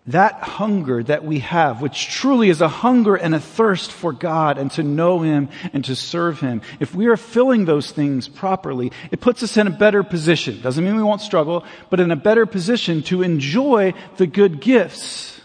that 0.07 0.35
hunger 0.43 1.03
that 1.05 1.25
we 1.25 1.39
have, 1.39 1.81
which 1.81 2.09
truly 2.09 2.49
is 2.49 2.61
a 2.61 2.69
hunger 2.69 3.15
and 3.15 3.35
a 3.35 3.41
thirst 3.41 3.93
for 3.93 4.13
God 4.13 4.59
and 4.59 4.71
to 4.73 4.83
know 4.83 5.21
Him 5.21 5.49
and 5.73 5.85
to 5.85 5.95
serve 5.95 6.41
Him, 6.41 6.61
if 6.81 6.93
we 6.93 7.07
are 7.07 7.17
filling 7.17 7.65
those 7.65 7.93
things 7.93 8.27
properly, 8.27 8.91
it 9.13 9.21
puts 9.21 9.45
us 9.45 9.57
in 9.57 9.69
a 9.69 9.71
better 9.71 10.03
position. 10.03 10.61
Doesn't 10.61 10.85
mean 10.85 10.97
we 10.97 11.05
won't 11.05 11.21
struggle, 11.21 11.65
but 11.89 12.01
in 12.01 12.11
a 12.11 12.17
better 12.17 12.47
position 12.47 13.03
to 13.05 13.23
enjoy 13.23 13.95
the 14.17 14.27
good 14.27 14.61
gifts 14.61 15.41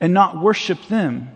and 0.00 0.14
not 0.14 0.40
worship 0.40 0.78
them 0.88 1.30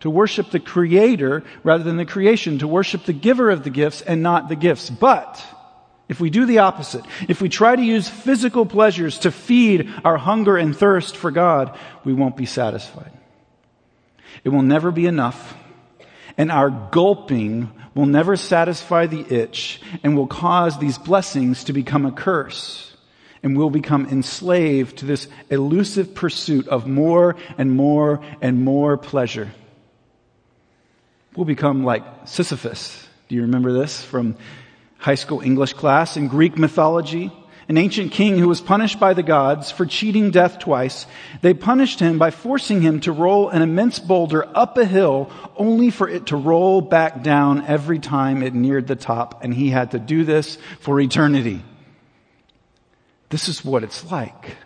to 0.00 0.10
worship 0.10 0.50
the 0.50 0.60
creator 0.60 1.42
rather 1.62 1.84
than 1.84 1.96
the 1.96 2.04
creation, 2.04 2.58
to 2.58 2.68
worship 2.68 3.04
the 3.04 3.12
giver 3.12 3.50
of 3.50 3.64
the 3.64 3.70
gifts 3.70 4.02
and 4.02 4.22
not 4.22 4.48
the 4.48 4.56
gifts. 4.56 4.90
But, 4.90 5.44
if 6.08 6.20
we 6.20 6.30
do 6.30 6.46
the 6.46 6.58
opposite, 6.58 7.04
if 7.28 7.40
we 7.40 7.48
try 7.48 7.74
to 7.74 7.82
use 7.82 8.08
physical 8.08 8.66
pleasures 8.66 9.18
to 9.20 9.30
feed 9.30 9.92
our 10.04 10.16
hunger 10.16 10.56
and 10.56 10.76
thirst 10.76 11.16
for 11.16 11.30
God, 11.30 11.76
we 12.04 12.12
won't 12.12 12.36
be 12.36 12.46
satisfied. 12.46 13.12
It 14.44 14.50
will 14.50 14.62
never 14.62 14.90
be 14.90 15.06
enough, 15.06 15.56
and 16.36 16.52
our 16.52 16.70
gulping 16.70 17.72
will 17.94 18.06
never 18.06 18.36
satisfy 18.36 19.06
the 19.06 19.26
itch 19.34 19.80
and 20.04 20.16
will 20.16 20.26
cause 20.26 20.78
these 20.78 20.98
blessings 20.98 21.64
to 21.64 21.72
become 21.72 22.04
a 22.04 22.12
curse. 22.12 22.82
And 23.42 23.56
we'll 23.56 23.70
become 23.70 24.06
enslaved 24.08 24.98
to 24.98 25.06
this 25.06 25.28
elusive 25.50 26.14
pursuit 26.14 26.66
of 26.68 26.86
more 26.86 27.36
and 27.56 27.70
more 27.70 28.20
and 28.40 28.64
more 28.64 28.96
pleasure 28.96 29.52
we'll 31.36 31.44
become 31.44 31.84
like 31.84 32.04
Sisyphus. 32.24 33.06
Do 33.28 33.34
you 33.34 33.42
remember 33.42 33.72
this 33.72 34.02
from 34.02 34.36
high 34.98 35.14
school 35.14 35.40
English 35.40 35.74
class? 35.74 36.16
In 36.16 36.28
Greek 36.28 36.56
mythology, 36.56 37.30
an 37.68 37.76
ancient 37.76 38.12
king 38.12 38.38
who 38.38 38.48
was 38.48 38.60
punished 38.60 39.00
by 39.00 39.12
the 39.12 39.22
gods 39.22 39.70
for 39.70 39.86
cheating 39.86 40.30
death 40.30 40.58
twice. 40.58 41.06
They 41.42 41.52
punished 41.52 42.00
him 42.00 42.18
by 42.18 42.30
forcing 42.30 42.80
him 42.80 43.00
to 43.00 43.12
roll 43.12 43.48
an 43.48 43.60
immense 43.60 43.98
boulder 43.98 44.46
up 44.56 44.78
a 44.78 44.84
hill 44.84 45.30
only 45.56 45.90
for 45.90 46.08
it 46.08 46.26
to 46.26 46.36
roll 46.36 46.80
back 46.80 47.22
down 47.22 47.66
every 47.66 47.98
time 47.98 48.42
it 48.42 48.54
neared 48.54 48.86
the 48.86 48.96
top, 48.96 49.42
and 49.42 49.52
he 49.52 49.70
had 49.70 49.90
to 49.90 49.98
do 49.98 50.24
this 50.24 50.58
for 50.80 51.00
eternity. 51.00 51.62
This 53.28 53.48
is 53.48 53.64
what 53.64 53.82
it's 53.82 54.08
like 54.10 54.56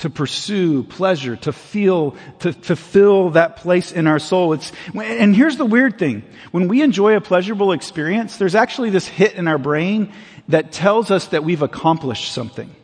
to 0.00 0.10
pursue 0.10 0.82
pleasure, 0.82 1.36
to 1.36 1.52
feel, 1.52 2.16
to, 2.40 2.52
to 2.52 2.74
fill 2.74 3.30
that 3.30 3.56
place 3.56 3.92
in 3.92 4.06
our 4.06 4.18
soul. 4.18 4.54
It's, 4.54 4.72
and 4.94 5.36
here's 5.36 5.56
the 5.56 5.66
weird 5.66 5.98
thing. 5.98 6.24
When 6.50 6.68
we 6.68 6.82
enjoy 6.82 7.16
a 7.16 7.20
pleasurable 7.20 7.72
experience, 7.72 8.38
there's 8.38 8.54
actually 8.54 8.90
this 8.90 9.06
hit 9.06 9.34
in 9.34 9.46
our 9.46 9.58
brain 9.58 10.12
that 10.48 10.72
tells 10.72 11.10
us 11.10 11.26
that 11.28 11.44
we've 11.44 11.62
accomplished 11.62 12.32
something. 12.32 12.74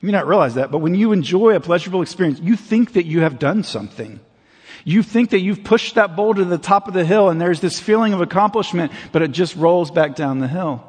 You 0.00 0.06
may 0.06 0.12
not 0.12 0.28
realize 0.28 0.54
that, 0.54 0.70
but 0.70 0.78
when 0.78 0.94
you 0.94 1.12
enjoy 1.12 1.56
a 1.56 1.60
pleasurable 1.60 2.02
experience, 2.02 2.40
you 2.40 2.56
think 2.56 2.94
that 2.94 3.04
you 3.04 3.20
have 3.20 3.38
done 3.38 3.64
something. 3.64 4.20
You 4.84 5.02
think 5.02 5.30
that 5.30 5.40
you've 5.40 5.64
pushed 5.64 5.96
that 5.96 6.16
boulder 6.16 6.42
to 6.42 6.48
the 6.48 6.56
top 6.56 6.88
of 6.88 6.94
the 6.94 7.04
hill 7.04 7.28
and 7.28 7.40
there's 7.40 7.60
this 7.60 7.80
feeling 7.80 8.12
of 8.12 8.20
accomplishment, 8.20 8.92
but 9.12 9.22
it 9.22 9.32
just 9.32 9.56
rolls 9.56 9.90
back 9.90 10.14
down 10.14 10.38
the 10.38 10.48
hill. 10.48 10.84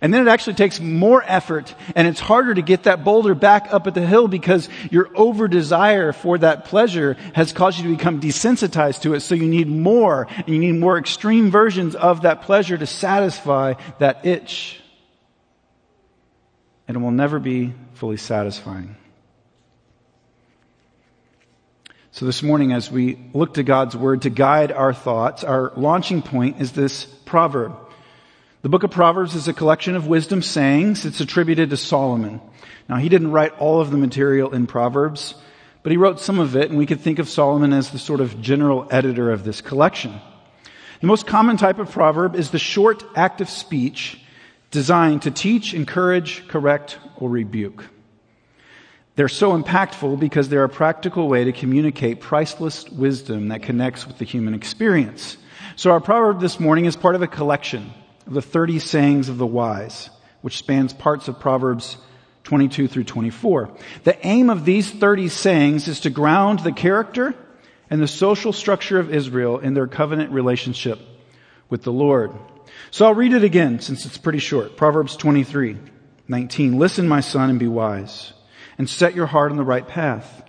And 0.00 0.14
then 0.14 0.26
it 0.26 0.30
actually 0.30 0.54
takes 0.54 0.80
more 0.80 1.22
effort 1.26 1.74
and 1.96 2.06
it's 2.06 2.20
harder 2.20 2.54
to 2.54 2.62
get 2.62 2.84
that 2.84 3.04
boulder 3.04 3.34
back 3.34 3.72
up 3.72 3.86
at 3.86 3.94
the 3.94 4.06
hill 4.06 4.28
because 4.28 4.68
your 4.90 5.08
over 5.14 5.48
desire 5.48 6.12
for 6.12 6.38
that 6.38 6.66
pleasure 6.66 7.16
has 7.34 7.52
caused 7.52 7.78
you 7.78 7.84
to 7.84 7.96
become 7.96 8.20
desensitized 8.20 9.02
to 9.02 9.14
it. 9.14 9.20
So 9.20 9.34
you 9.34 9.48
need 9.48 9.68
more 9.68 10.28
and 10.30 10.48
you 10.48 10.58
need 10.58 10.78
more 10.78 10.98
extreme 10.98 11.50
versions 11.50 11.96
of 11.96 12.22
that 12.22 12.42
pleasure 12.42 12.78
to 12.78 12.86
satisfy 12.86 13.74
that 13.98 14.24
itch. 14.24 14.80
And 16.86 16.96
it 16.96 17.00
will 17.00 17.10
never 17.10 17.38
be 17.38 17.74
fully 17.94 18.16
satisfying. 18.16 18.96
So 22.12 22.26
this 22.26 22.42
morning, 22.42 22.72
as 22.72 22.90
we 22.90 23.18
look 23.32 23.54
to 23.54 23.62
God's 23.62 23.96
word 23.96 24.22
to 24.22 24.30
guide 24.30 24.72
our 24.72 24.94
thoughts, 24.94 25.44
our 25.44 25.72
launching 25.76 26.22
point 26.22 26.60
is 26.60 26.72
this 26.72 27.04
proverb. 27.04 27.76
The 28.60 28.68
book 28.68 28.82
of 28.82 28.90
Proverbs 28.90 29.36
is 29.36 29.46
a 29.46 29.52
collection 29.52 29.94
of 29.94 30.08
wisdom 30.08 30.42
sayings. 30.42 31.06
It's 31.06 31.20
attributed 31.20 31.70
to 31.70 31.76
Solomon. 31.76 32.40
Now, 32.88 32.96
he 32.96 33.08
didn't 33.08 33.30
write 33.30 33.56
all 33.60 33.80
of 33.80 33.92
the 33.92 33.96
material 33.96 34.52
in 34.52 34.66
Proverbs, 34.66 35.36
but 35.84 35.92
he 35.92 35.96
wrote 35.96 36.18
some 36.18 36.40
of 36.40 36.56
it, 36.56 36.68
and 36.68 36.76
we 36.76 36.84
could 36.84 37.00
think 37.00 37.20
of 37.20 37.28
Solomon 37.28 37.72
as 37.72 37.90
the 37.90 38.00
sort 38.00 38.20
of 38.20 38.40
general 38.40 38.88
editor 38.90 39.30
of 39.30 39.44
this 39.44 39.60
collection. 39.60 40.20
The 41.00 41.06
most 41.06 41.24
common 41.24 41.56
type 41.56 41.78
of 41.78 41.92
proverb 41.92 42.34
is 42.34 42.50
the 42.50 42.58
short 42.58 43.04
act 43.14 43.40
of 43.40 43.48
speech 43.48 44.20
designed 44.72 45.22
to 45.22 45.30
teach, 45.30 45.72
encourage, 45.72 46.48
correct, 46.48 46.98
or 47.16 47.30
rebuke. 47.30 47.84
They're 49.14 49.28
so 49.28 49.56
impactful 49.56 50.18
because 50.18 50.48
they're 50.48 50.64
a 50.64 50.68
practical 50.68 51.28
way 51.28 51.44
to 51.44 51.52
communicate 51.52 52.20
priceless 52.20 52.88
wisdom 52.90 53.48
that 53.48 53.62
connects 53.62 54.04
with 54.04 54.18
the 54.18 54.24
human 54.24 54.54
experience. 54.54 55.36
So 55.76 55.92
our 55.92 56.00
proverb 56.00 56.40
this 56.40 56.58
morning 56.58 56.86
is 56.86 56.96
part 56.96 57.14
of 57.14 57.22
a 57.22 57.28
collection 57.28 57.94
of 58.28 58.34
the 58.34 58.42
30 58.42 58.78
sayings 58.78 59.30
of 59.30 59.38
the 59.38 59.46
wise, 59.46 60.10
which 60.42 60.58
spans 60.58 60.92
parts 60.92 61.28
of 61.28 61.40
Proverbs 61.40 61.96
22 62.44 62.86
through 62.86 63.04
24. 63.04 63.70
The 64.04 64.26
aim 64.26 64.50
of 64.50 64.66
these 64.66 64.90
30 64.90 65.28
sayings 65.28 65.88
is 65.88 66.00
to 66.00 66.10
ground 66.10 66.58
the 66.58 66.72
character 66.72 67.34
and 67.88 68.02
the 68.02 68.06
social 68.06 68.52
structure 68.52 68.98
of 68.98 69.14
Israel 69.14 69.58
in 69.58 69.72
their 69.72 69.86
covenant 69.86 70.30
relationship 70.32 70.98
with 71.70 71.82
the 71.84 71.92
Lord. 71.92 72.30
So 72.90 73.06
I'll 73.06 73.14
read 73.14 73.32
it 73.32 73.44
again 73.44 73.80
since 73.80 74.04
it's 74.04 74.18
pretty 74.18 74.40
short. 74.40 74.76
Proverbs 74.76 75.16
23, 75.16 75.78
19. 76.28 76.78
Listen, 76.78 77.08
my 77.08 77.20
son, 77.20 77.48
and 77.48 77.58
be 77.58 77.66
wise, 77.66 78.34
and 78.76 78.90
set 78.90 79.14
your 79.14 79.26
heart 79.26 79.52
on 79.52 79.56
the 79.56 79.64
right 79.64 79.88
path. 79.88 80.42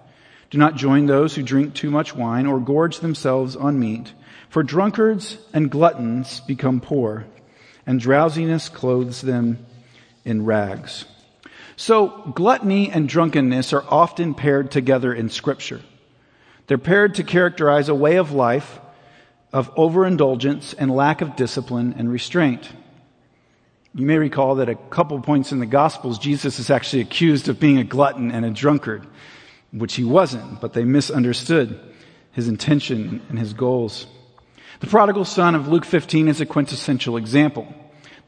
Do 0.50 0.58
not 0.58 0.76
join 0.76 1.06
those 1.06 1.34
who 1.34 1.44
drink 1.44 1.76
too 1.76 1.92
much 1.92 2.14
wine 2.14 2.46
or 2.46 2.60
gorge 2.60 3.00
themselves 3.00 3.56
on 3.56 3.80
meat, 3.80 4.12
for 4.50 4.64
drunkards 4.64 5.38
and 5.54 5.72
gluttons 5.72 6.42
become 6.42 6.82
poor 6.82 7.26
and 7.90 8.00
drowsiness 8.00 8.70
clothes 8.70 9.20
them 9.22 9.66
in 10.24 10.46
rags. 10.46 11.06
So 11.76 12.10
gluttony 12.36 12.92
and 12.92 13.10
drunkenness 13.10 13.74
are 13.74 13.84
often 13.90 14.36
paired 14.36 14.70
together 14.70 15.12
in 15.12 15.30
scripture. 15.30 15.82
They're 16.68 16.78
paired 16.78 17.16
to 17.16 17.24
characterize 17.24 17.90
a 17.90 17.96
way 17.96 18.18
of 18.18 18.32
life 18.32 18.80
of 19.52 19.72
overindulgence 19.76 20.76
and 20.76 20.96
lack 20.96 21.22
of 21.22 21.36
discipline 21.36 21.96
and 21.98 22.12
restraint. 22.12 22.70
You 23.96 24.06
may 24.06 24.20
recall 24.20 24.54
that 24.58 24.70
a 24.70 24.76
couple 24.76 25.20
points 25.22 25.52
in 25.52 25.58
the 25.58 25.66
Gospels, 25.66 26.20
Jesus 26.20 26.60
is 26.60 26.70
actually 26.70 27.02
accused 27.02 27.50
of 27.50 27.60
being 27.60 27.80
a 27.80 27.84
glutton 27.84 28.30
and 28.30 28.46
a 28.46 28.52
drunkard, 28.52 29.08
which 29.72 29.96
he 29.96 30.04
wasn't, 30.04 30.62
but 30.62 30.74
they 30.74 30.84
misunderstood 30.84 31.80
his 32.34 32.48
intention 32.48 33.26
and 33.30 33.40
his 33.40 33.54
goals. 33.54 34.06
The 34.80 34.88
prodigal 34.88 35.26
son 35.26 35.56
of 35.56 35.68
Luke 35.68 35.86
15 35.86 36.28
is 36.28 36.40
a 36.40 36.46
quintessential 36.46 37.18
example. 37.18 37.74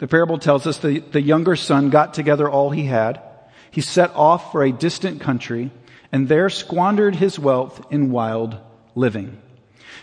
The 0.01 0.08
parable 0.08 0.39
tells 0.39 0.65
us 0.65 0.79
the, 0.79 0.98
the 0.98 1.22
younger 1.22 1.55
son 1.55 1.91
got 1.91 2.15
together 2.15 2.50
all 2.50 2.72
he 2.72 2.86
had. 2.86 3.22
He 3.70 3.81
set 3.81 4.10
off 4.15 4.51
for 4.51 4.63
a 4.63 4.72
distant 4.72 5.22
country 5.22 5.70
and 6.12 6.27
there 6.27 6.50
squandered 6.50 7.13
his 7.13 7.38
wealth 7.38 7.86
in 7.91 8.10
wild 8.10 8.58
living. 8.96 9.39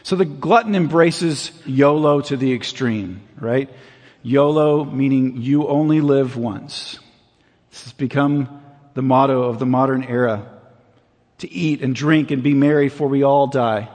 So 0.05 0.15
the 0.15 0.25
glutton 0.25 0.77
embraces 0.77 1.51
YOLO 1.67 2.21
to 2.21 2.37
the 2.37 2.55
extreme, 2.55 3.23
right? 3.41 3.69
YOLO 4.23 4.85
meaning 4.85 5.43
you 5.43 5.67
only 5.67 6.01
live 6.01 6.37
once. 6.37 7.01
This 7.71 7.83
has 7.83 7.93
become 7.93 8.63
the 8.95 9.03
motto 9.03 9.43
of 9.43 9.59
the 9.59 9.67
modern 9.67 10.05
era. 10.05 10.49
To 11.39 11.51
eat 11.51 11.83
and 11.83 11.93
drink 11.93 12.31
and 12.31 12.45
be 12.45 12.55
merry 12.55 12.89
for 12.89 13.09
we 13.09 13.25
all 13.25 13.49
die 13.49 13.89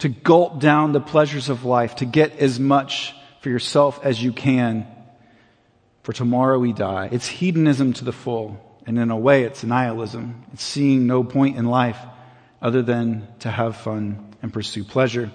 to 0.00 0.08
gulp 0.08 0.60
down 0.60 0.92
the 0.92 1.00
pleasures 1.00 1.48
of 1.48 1.64
life, 1.64 1.96
to 1.96 2.06
get 2.06 2.38
as 2.38 2.58
much 2.58 3.14
for 3.40 3.48
yourself 3.48 4.00
as 4.04 4.22
you 4.22 4.32
can. 4.32 4.86
For 6.02 6.12
tomorrow 6.12 6.58
we 6.58 6.72
die. 6.72 7.08
It's 7.10 7.26
hedonism 7.26 7.92
to 7.94 8.04
the 8.04 8.12
full. 8.12 8.58
And 8.86 8.98
in 8.98 9.10
a 9.10 9.16
way, 9.16 9.44
it's 9.44 9.62
nihilism. 9.62 10.44
It's 10.52 10.62
seeing 10.62 11.06
no 11.06 11.22
point 11.24 11.56
in 11.56 11.66
life 11.66 11.98
other 12.62 12.82
than 12.82 13.26
to 13.40 13.50
have 13.50 13.76
fun 13.76 14.34
and 14.42 14.52
pursue 14.52 14.84
pleasure. 14.84 15.30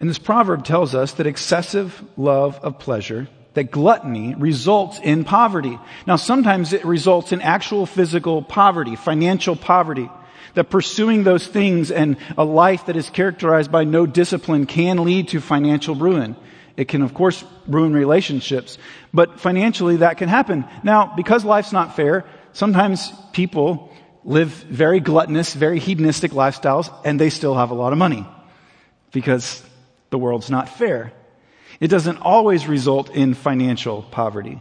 And 0.00 0.08
this 0.08 0.18
proverb 0.18 0.64
tells 0.64 0.94
us 0.94 1.14
that 1.14 1.26
excessive 1.26 2.02
love 2.16 2.58
of 2.62 2.78
pleasure, 2.78 3.28
that 3.54 3.72
gluttony 3.72 4.34
results 4.36 5.00
in 5.02 5.24
poverty. 5.24 5.78
Now 6.06 6.16
sometimes 6.16 6.72
it 6.72 6.84
results 6.84 7.32
in 7.32 7.42
actual 7.42 7.86
physical 7.86 8.42
poverty, 8.42 8.94
financial 8.94 9.56
poverty 9.56 10.08
that 10.54 10.70
pursuing 10.70 11.24
those 11.24 11.46
things 11.46 11.90
and 11.90 12.16
a 12.36 12.44
life 12.44 12.86
that 12.86 12.96
is 12.96 13.10
characterized 13.10 13.70
by 13.70 13.84
no 13.84 14.06
discipline 14.06 14.66
can 14.66 15.04
lead 15.04 15.28
to 15.28 15.40
financial 15.40 15.94
ruin. 15.94 16.36
It 16.76 16.86
can, 16.86 17.02
of 17.02 17.12
course, 17.12 17.42
ruin 17.66 17.92
relationships, 17.92 18.78
but 19.12 19.40
financially 19.40 19.96
that 19.96 20.16
can 20.16 20.28
happen. 20.28 20.64
Now, 20.84 21.12
because 21.16 21.44
life's 21.44 21.72
not 21.72 21.96
fair, 21.96 22.24
sometimes 22.52 23.12
people 23.32 23.92
live 24.24 24.50
very 24.50 25.00
gluttonous, 25.00 25.54
very 25.54 25.80
hedonistic 25.80 26.32
lifestyles, 26.32 26.88
and 27.04 27.18
they 27.20 27.30
still 27.30 27.54
have 27.56 27.70
a 27.70 27.74
lot 27.74 27.92
of 27.92 27.98
money 27.98 28.24
because 29.10 29.62
the 30.10 30.18
world's 30.18 30.50
not 30.50 30.68
fair. 30.68 31.12
It 31.80 31.88
doesn't 31.88 32.18
always 32.18 32.66
result 32.68 33.10
in 33.10 33.34
financial 33.34 34.02
poverty, 34.02 34.60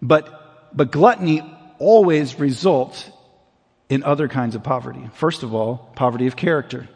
but, 0.00 0.74
but 0.74 0.90
gluttony 0.90 1.42
always 1.78 2.38
results 2.40 3.08
in 3.88 4.02
other 4.04 4.28
kinds 4.28 4.54
of 4.54 4.62
poverty. 4.62 5.08
First 5.14 5.42
of 5.42 5.54
all, 5.54 5.90
poverty 5.94 6.26
of 6.26 6.36
character, 6.36 6.88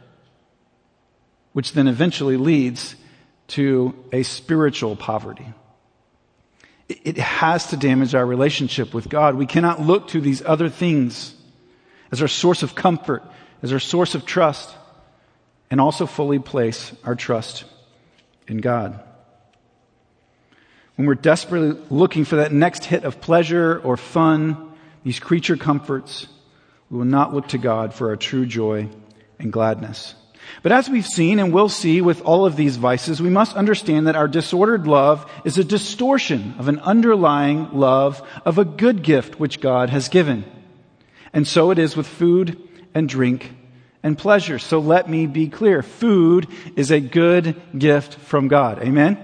which 1.53 1.73
then 1.73 1.89
eventually 1.89 2.37
leads 2.37 2.97
to 3.49 3.95
a 4.13 4.23
spiritual 4.23 4.97
poverty. 4.97 5.47
It 6.89 7.19
has 7.19 7.69
to 7.69 7.77
damage 7.77 8.15
our 8.15 8.25
relationship 8.25 8.95
with 8.95 9.09
God. 9.09 9.35
We 9.35 9.47
cannot 9.47 9.81
look 9.81 10.09
to 10.09 10.21
these 10.21 10.43
other 10.45 10.69
things 10.69 11.35
as 12.13 12.23
our 12.23 12.29
source 12.29 12.63
of 12.63 12.75
comfort, 12.75 13.25
as 13.63 13.73
our 13.73 13.81
source 13.81 14.15
of 14.15 14.25
trust, 14.25 14.73
and 15.71 15.81
also 15.81 16.07
fully 16.07 16.39
place 16.39 16.93
our 17.03 17.17
trust 17.17 17.65
in 18.47 18.59
God. 18.59 19.01
When 20.95 21.07
we're 21.07 21.15
desperately 21.15 21.81
looking 21.91 22.25
for 22.25 22.37
that 22.37 22.53
next 22.53 22.85
hit 22.85 23.05
of 23.05 23.21
pleasure 23.21 23.81
or 23.81 23.97
fun, 23.97 24.73
these 25.05 25.19
creature 25.21 25.57
comforts, 25.57 26.27
we 26.91 26.99
will 26.99 27.05
not 27.05 27.35
look 27.35 27.49
to 27.49 27.59
God 27.59 27.95
for 27.95 28.11
our 28.11 28.17
true 28.17 28.47
joy 28.47 28.89
and 29.39 29.53
gladness. 29.53 30.15
But 30.63 30.73
as 30.73 30.89
we've 30.89 31.07
seen 31.07 31.39
and 31.39 31.53
will 31.53 31.69
see 31.69 32.01
with 32.01 32.23
all 32.23 32.47
of 32.47 32.57
these 32.57 32.77
vices, 32.77 33.21
we 33.21 33.31
must 33.31 33.57
understand 33.57 34.07
that 34.07 34.17
our 34.17 34.29
disordered 34.29 34.87
love 34.87 35.31
is 35.45 35.59
a 35.59 35.65
distortion 35.65 36.55
of 36.59 36.69
an 36.69 36.79
underlying 36.81 37.73
love 37.73 38.23
of 38.45 38.59
a 38.59 38.65
good 38.65 39.03
gift 39.03 39.41
which 39.41 39.61
God 39.61 39.91
has 39.91 40.09
given. 40.09 40.45
And 41.33 41.47
so 41.47 41.71
it 41.71 41.79
is 41.79 41.97
with 41.97 42.07
food 42.07 42.61
and 42.95 43.09
drink 43.09 43.53
and 44.03 44.17
pleasure. 44.17 44.59
So 44.59 44.79
let 44.79 45.11
me 45.11 45.27
be 45.27 45.49
clear. 45.49 45.83
Food 45.83 46.47
is 46.77 46.91
a 46.91 47.01
good 47.01 47.61
gift 47.77 48.15
from 48.15 48.49
God. 48.49 48.83
Amen? 48.83 49.19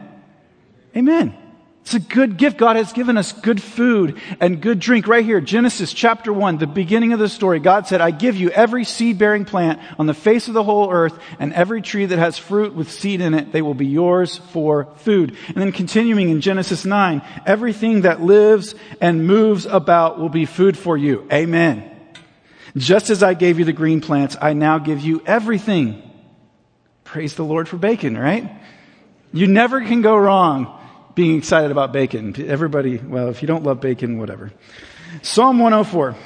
Amen. 0.96 1.41
It's 1.82 1.94
a 1.94 2.00
good 2.00 2.36
gift. 2.36 2.58
God 2.58 2.76
has 2.76 2.92
given 2.92 3.18
us 3.18 3.32
good 3.32 3.60
food 3.60 4.20
and 4.38 4.62
good 4.62 4.78
drink 4.78 5.08
right 5.08 5.24
here. 5.24 5.40
Genesis 5.40 5.92
chapter 5.92 6.32
1, 6.32 6.58
the 6.58 6.66
beginning 6.68 7.12
of 7.12 7.18
the 7.18 7.28
story. 7.28 7.58
God 7.58 7.88
said, 7.88 8.00
I 8.00 8.12
give 8.12 8.36
you 8.36 8.50
every 8.50 8.84
seed 8.84 9.18
bearing 9.18 9.44
plant 9.44 9.80
on 9.98 10.06
the 10.06 10.14
face 10.14 10.46
of 10.46 10.54
the 10.54 10.62
whole 10.62 10.92
earth 10.92 11.18
and 11.40 11.52
every 11.52 11.82
tree 11.82 12.06
that 12.06 12.20
has 12.20 12.38
fruit 12.38 12.72
with 12.74 12.90
seed 12.90 13.20
in 13.20 13.34
it. 13.34 13.50
They 13.50 13.62
will 13.62 13.74
be 13.74 13.86
yours 13.86 14.36
for 14.36 14.86
food. 14.98 15.36
And 15.48 15.56
then 15.56 15.72
continuing 15.72 16.28
in 16.28 16.40
Genesis 16.40 16.84
9, 16.84 17.20
everything 17.46 18.02
that 18.02 18.22
lives 18.22 18.76
and 19.00 19.26
moves 19.26 19.66
about 19.66 20.20
will 20.20 20.28
be 20.28 20.46
food 20.46 20.78
for 20.78 20.96
you. 20.96 21.26
Amen. 21.32 21.90
Just 22.76 23.10
as 23.10 23.24
I 23.24 23.34
gave 23.34 23.58
you 23.58 23.64
the 23.64 23.72
green 23.72 24.00
plants, 24.00 24.36
I 24.40 24.52
now 24.52 24.78
give 24.78 25.00
you 25.00 25.20
everything. 25.26 26.00
Praise 27.02 27.34
the 27.34 27.44
Lord 27.44 27.68
for 27.68 27.76
bacon, 27.76 28.16
right? 28.16 28.48
You 29.32 29.48
never 29.48 29.80
can 29.80 30.00
go 30.00 30.16
wrong 30.16 30.78
being 31.14 31.36
excited 31.36 31.70
about 31.70 31.92
bacon. 31.92 32.34
Everybody, 32.38 32.98
well, 32.98 33.28
if 33.28 33.42
you 33.42 33.48
don't 33.48 33.64
love 33.64 33.80
bacon, 33.80 34.18
whatever. 34.18 34.52
Psalm 35.22 35.58
104. 35.58 36.16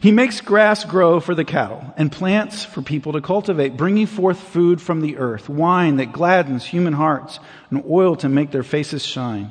He 0.00 0.12
makes 0.12 0.40
grass 0.40 0.84
grow 0.84 1.20
for 1.20 1.34
the 1.34 1.44
cattle 1.44 1.92
and 1.96 2.10
plants 2.10 2.64
for 2.64 2.80
people 2.80 3.12
to 3.12 3.20
cultivate, 3.20 3.76
bringing 3.76 4.06
forth 4.06 4.40
food 4.40 4.80
from 4.80 5.02
the 5.02 5.18
earth, 5.18 5.48
wine 5.48 5.96
that 5.96 6.12
gladdens 6.12 6.64
human 6.64 6.94
hearts, 6.94 7.38
and 7.70 7.84
oil 7.88 8.16
to 8.16 8.28
make 8.28 8.50
their 8.50 8.62
faces 8.62 9.04
shine, 9.04 9.50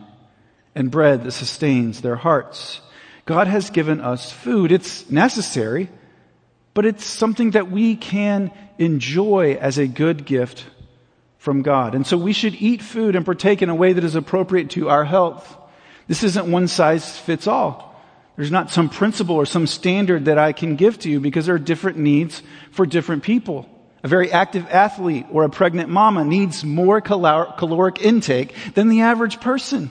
and 0.74 0.90
bread 0.90 1.24
that 1.24 1.32
sustains 1.32 2.02
their 2.02 2.16
hearts. 2.16 2.82
God 3.26 3.48
has 3.48 3.70
given 3.70 4.02
us 4.02 4.32
food. 4.32 4.72
It's 4.72 5.10
necessary, 5.10 5.90
but 6.74 6.86
it's 6.86 7.06
something 7.06 7.52
that 7.52 7.70
we 7.70 7.96
can 7.96 8.52
enjoy 8.80 9.54
as 9.62 9.78
a 9.78 9.88
good 9.88 10.26
gift 10.26 10.66
from 11.44 11.62
God. 11.62 11.94
And 11.94 12.08
so 12.08 12.18
we 12.18 12.32
should 12.32 12.56
eat 12.56 12.82
food 12.82 13.18
and 13.18 13.26
partake 13.26 13.62
in 13.62 13.68
a 13.68 13.76
way 13.76 13.92
that 13.92 14.06
is 14.06 14.16
appropriate 14.16 14.70
to 14.72 14.88
our 14.88 15.04
health. 15.04 15.58
This 16.08 16.24
isn't 16.24 16.50
one 16.50 16.70
size 16.70 17.20
fits 17.20 17.48
all. 17.48 18.02
There's 18.38 18.50
not 18.50 18.72
some 18.72 18.88
principle 18.88 19.36
or 19.36 19.46
some 19.46 19.68
standard 19.68 20.26
that 20.26 20.38
I 20.38 20.54
can 20.54 20.78
give 20.78 21.00
to 21.00 21.10
you 21.10 21.20
because 21.20 21.46
there 21.46 21.56
are 21.56 21.60
different 21.60 21.98
needs 21.98 22.42
for 22.72 22.86
different 22.86 23.24
people. 23.24 23.68
A 24.04 24.08
very 24.08 24.32
active 24.32 24.66
athlete 24.70 25.26
or 25.32 25.44
a 25.44 25.50
pregnant 25.50 25.90
mama 25.90 26.24
needs 26.24 26.64
more 26.64 27.02
caloric 27.02 28.02
intake 28.02 28.56
than 28.74 28.88
the 28.88 29.02
average 29.02 29.42
person. 29.42 29.90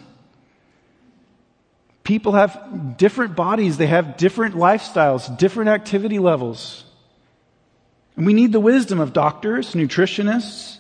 People 2.03 2.33
have 2.33 2.97
different 2.97 3.37
bodies, 3.37 3.77
they 3.77 3.89
have 3.89 4.17
different 4.17 4.55
lifestyles, 4.55 5.37
different 5.37 5.69
activity 5.69 6.19
levels. 6.19 6.85
And 8.17 8.25
we 8.25 8.33
need 8.33 8.53
the 8.53 8.61
wisdom 8.61 9.01
of 9.01 9.13
doctors, 9.13 9.75
nutritionists, 9.75 10.79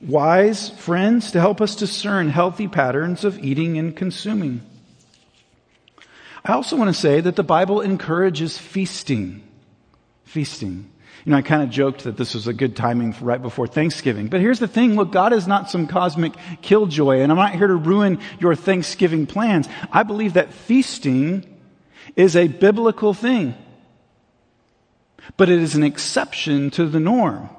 wise 0.00 0.70
friends 0.70 1.32
to 1.32 1.40
help 1.40 1.60
us 1.60 1.76
discern 1.76 2.28
healthy 2.28 2.68
patterns 2.68 3.24
of 3.24 3.38
eating 3.38 3.78
and 3.78 3.96
consuming. 3.96 4.62
I 6.44 6.52
also 6.52 6.76
want 6.76 6.88
to 6.88 7.00
say 7.00 7.20
that 7.20 7.36
the 7.36 7.42
Bible 7.42 7.80
encourages 7.80 8.56
feasting. 8.56 9.42
Feasting. 10.24 10.90
You 11.24 11.32
know, 11.32 11.38
I 11.38 11.42
kind 11.42 11.62
of 11.62 11.70
joked 11.70 12.04
that 12.04 12.16
this 12.16 12.34
was 12.34 12.46
a 12.46 12.52
good 12.52 12.76
timing 12.76 13.14
right 13.20 13.42
before 13.42 13.66
Thanksgiving. 13.66 14.28
But 14.28 14.40
here's 14.40 14.60
the 14.60 14.68
thing. 14.68 14.94
Look, 14.94 15.10
God 15.10 15.32
is 15.32 15.46
not 15.46 15.68
some 15.68 15.86
cosmic 15.88 16.32
killjoy, 16.62 17.18
and 17.18 17.32
I'm 17.32 17.36
not 17.36 17.54
here 17.54 17.66
to 17.66 17.74
ruin 17.74 18.20
your 18.38 18.54
Thanksgiving 18.54 19.26
plans. 19.26 19.68
I 19.92 20.04
believe 20.04 20.34
that 20.34 20.52
feasting 20.52 21.44
is 22.14 22.36
a 22.36 22.46
biblical 22.46 23.14
thing. 23.14 23.54
But 25.36 25.50
it 25.50 25.58
is 25.58 25.74
an 25.74 25.82
exception 25.82 26.70
to 26.70 26.86
the 26.86 27.00
norm. 27.00 27.50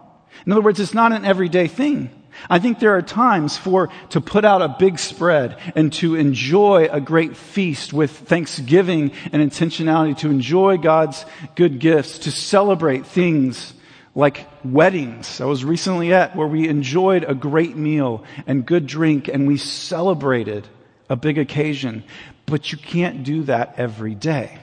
In 0.46 0.52
other 0.54 0.62
words, 0.62 0.80
it's 0.80 0.94
not 0.94 1.12
an 1.12 1.26
everyday 1.26 1.68
thing. 1.68 2.10
I 2.48 2.60
think 2.60 2.80
there 2.80 2.96
are 2.96 3.02
times 3.02 3.58
for 3.58 3.90
to 4.10 4.22
put 4.22 4.46
out 4.46 4.62
a 4.62 4.76
big 4.78 5.00
spread 5.00 5.58
and 5.76 5.92
to 5.94 6.16
enjoy 6.16 6.88
a 6.92 7.02
great 7.02 7.36
feast 7.36 7.92
with 7.94 8.12
thanksgiving 8.12 9.12
and 9.32 9.42
intentionality, 9.42 10.18
to 10.20 10.30
enjoy 10.30 10.78
God's 10.78 11.26
good 11.56 11.80
gifts, 11.80 12.20
to 12.20 12.32
celebrate 12.32 13.08
things 13.08 13.74
like 14.16 14.48
weddings. 14.64 15.40
I 15.42 15.46
was 15.46 15.64
recently 15.64 16.14
at 16.14 16.36
where 16.36 16.48
we 16.48 16.68
enjoyed 16.68 17.24
a 17.24 17.36
great 17.36 17.76
meal 17.76 18.24
and 18.48 18.66
good 18.66 18.86
drink 18.86 19.28
and 19.28 19.48
we 19.48 19.58
celebrated 19.58 20.68
a 21.10 21.16
big 21.16 21.38
occasion. 21.38 22.04
But 22.46 22.72
you 22.72 22.78
can't 22.78 23.24
do 23.24 23.44
that 23.44 23.76
every 23.78 24.16
day. 24.16 24.60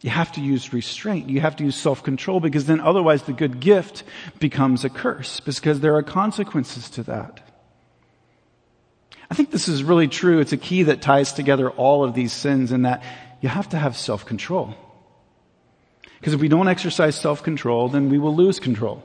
You 0.00 0.10
have 0.10 0.30
to 0.32 0.40
use 0.40 0.72
restraint. 0.72 1.28
You 1.28 1.40
have 1.40 1.56
to 1.56 1.64
use 1.64 1.76
self-control 1.76 2.40
because 2.40 2.66
then 2.66 2.80
otherwise 2.80 3.24
the 3.24 3.32
good 3.32 3.58
gift 3.58 4.04
becomes 4.38 4.84
a 4.84 4.88
curse 4.88 5.40
because 5.40 5.80
there 5.80 5.96
are 5.96 6.02
consequences 6.02 6.88
to 6.90 7.02
that. 7.04 7.40
I 9.30 9.34
think 9.34 9.50
this 9.50 9.68
is 9.68 9.82
really 9.82 10.08
true. 10.08 10.38
It's 10.38 10.52
a 10.52 10.56
key 10.56 10.84
that 10.84 11.02
ties 11.02 11.32
together 11.32 11.68
all 11.70 12.04
of 12.04 12.14
these 12.14 12.32
sins 12.32 12.72
in 12.72 12.82
that 12.82 13.02
you 13.40 13.48
have 13.48 13.68
to 13.70 13.78
have 13.78 13.96
self-control. 13.96 14.74
Because 16.18 16.32
if 16.32 16.40
we 16.40 16.48
don't 16.48 16.68
exercise 16.68 17.20
self-control, 17.20 17.88
then 17.88 18.08
we 18.08 18.18
will 18.18 18.34
lose 18.34 18.58
control. 18.58 19.02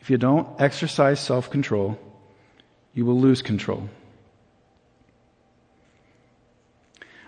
If 0.00 0.10
you 0.10 0.18
don't 0.18 0.48
exercise 0.60 1.20
self-control, 1.20 1.98
you 2.94 3.04
will 3.04 3.20
lose 3.20 3.42
control. 3.42 3.88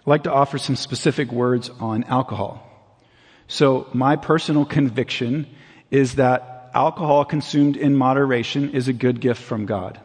I'd 0.08 0.22
like 0.22 0.22
to 0.22 0.32
offer 0.32 0.56
some 0.56 0.74
specific 0.74 1.30
words 1.30 1.68
on 1.80 2.04
alcohol. 2.04 2.66
So 3.46 3.86
my 3.92 4.16
personal 4.16 4.64
conviction 4.64 5.46
is 5.90 6.14
that 6.14 6.70
alcohol 6.72 7.26
consumed 7.26 7.76
in 7.76 7.94
moderation 7.94 8.70
is 8.70 8.88
a 8.88 8.94
good 8.94 9.20
gift 9.20 9.42
from 9.42 9.66
God. 9.66 10.00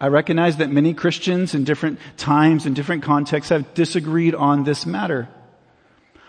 I 0.00 0.06
recognize 0.06 0.58
that 0.58 0.70
many 0.70 0.94
Christians 0.94 1.56
in 1.56 1.64
different 1.64 1.98
times 2.16 2.66
and 2.66 2.76
different 2.76 3.02
contexts 3.02 3.48
have 3.48 3.74
disagreed 3.74 4.36
on 4.36 4.62
this 4.62 4.86
matter. 4.86 5.28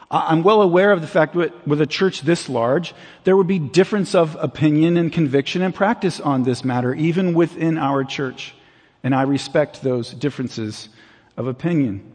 I'm 0.09 0.41
well 0.41 0.63
aware 0.63 0.91
of 0.91 1.01
the 1.01 1.07
fact 1.07 1.35
that 1.35 1.67
with 1.67 1.81
a 1.81 1.85
church 1.85 2.21
this 2.21 2.49
large, 2.49 2.95
there 3.25 3.37
would 3.37 3.45
be 3.45 3.59
difference 3.59 4.15
of 4.15 4.35
opinion 4.41 4.97
and 4.97 5.13
conviction 5.13 5.61
and 5.61 5.75
practice 5.75 6.19
on 6.19 6.41
this 6.41 6.65
matter, 6.65 6.95
even 6.95 7.35
within 7.35 7.77
our 7.77 8.03
church. 8.03 8.55
And 9.03 9.13
I 9.13 9.21
respect 9.21 9.83
those 9.83 10.15
differences 10.15 10.89
of 11.37 11.45
opinion 11.45 12.09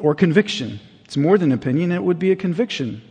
or 0.00 0.14
conviction. 0.14 0.80
It's 1.04 1.16
more 1.16 1.38
than 1.38 1.52
opinion, 1.52 1.92
it 1.92 2.02
would 2.02 2.18
be 2.18 2.32
a 2.32 2.36
conviction. 2.36 3.02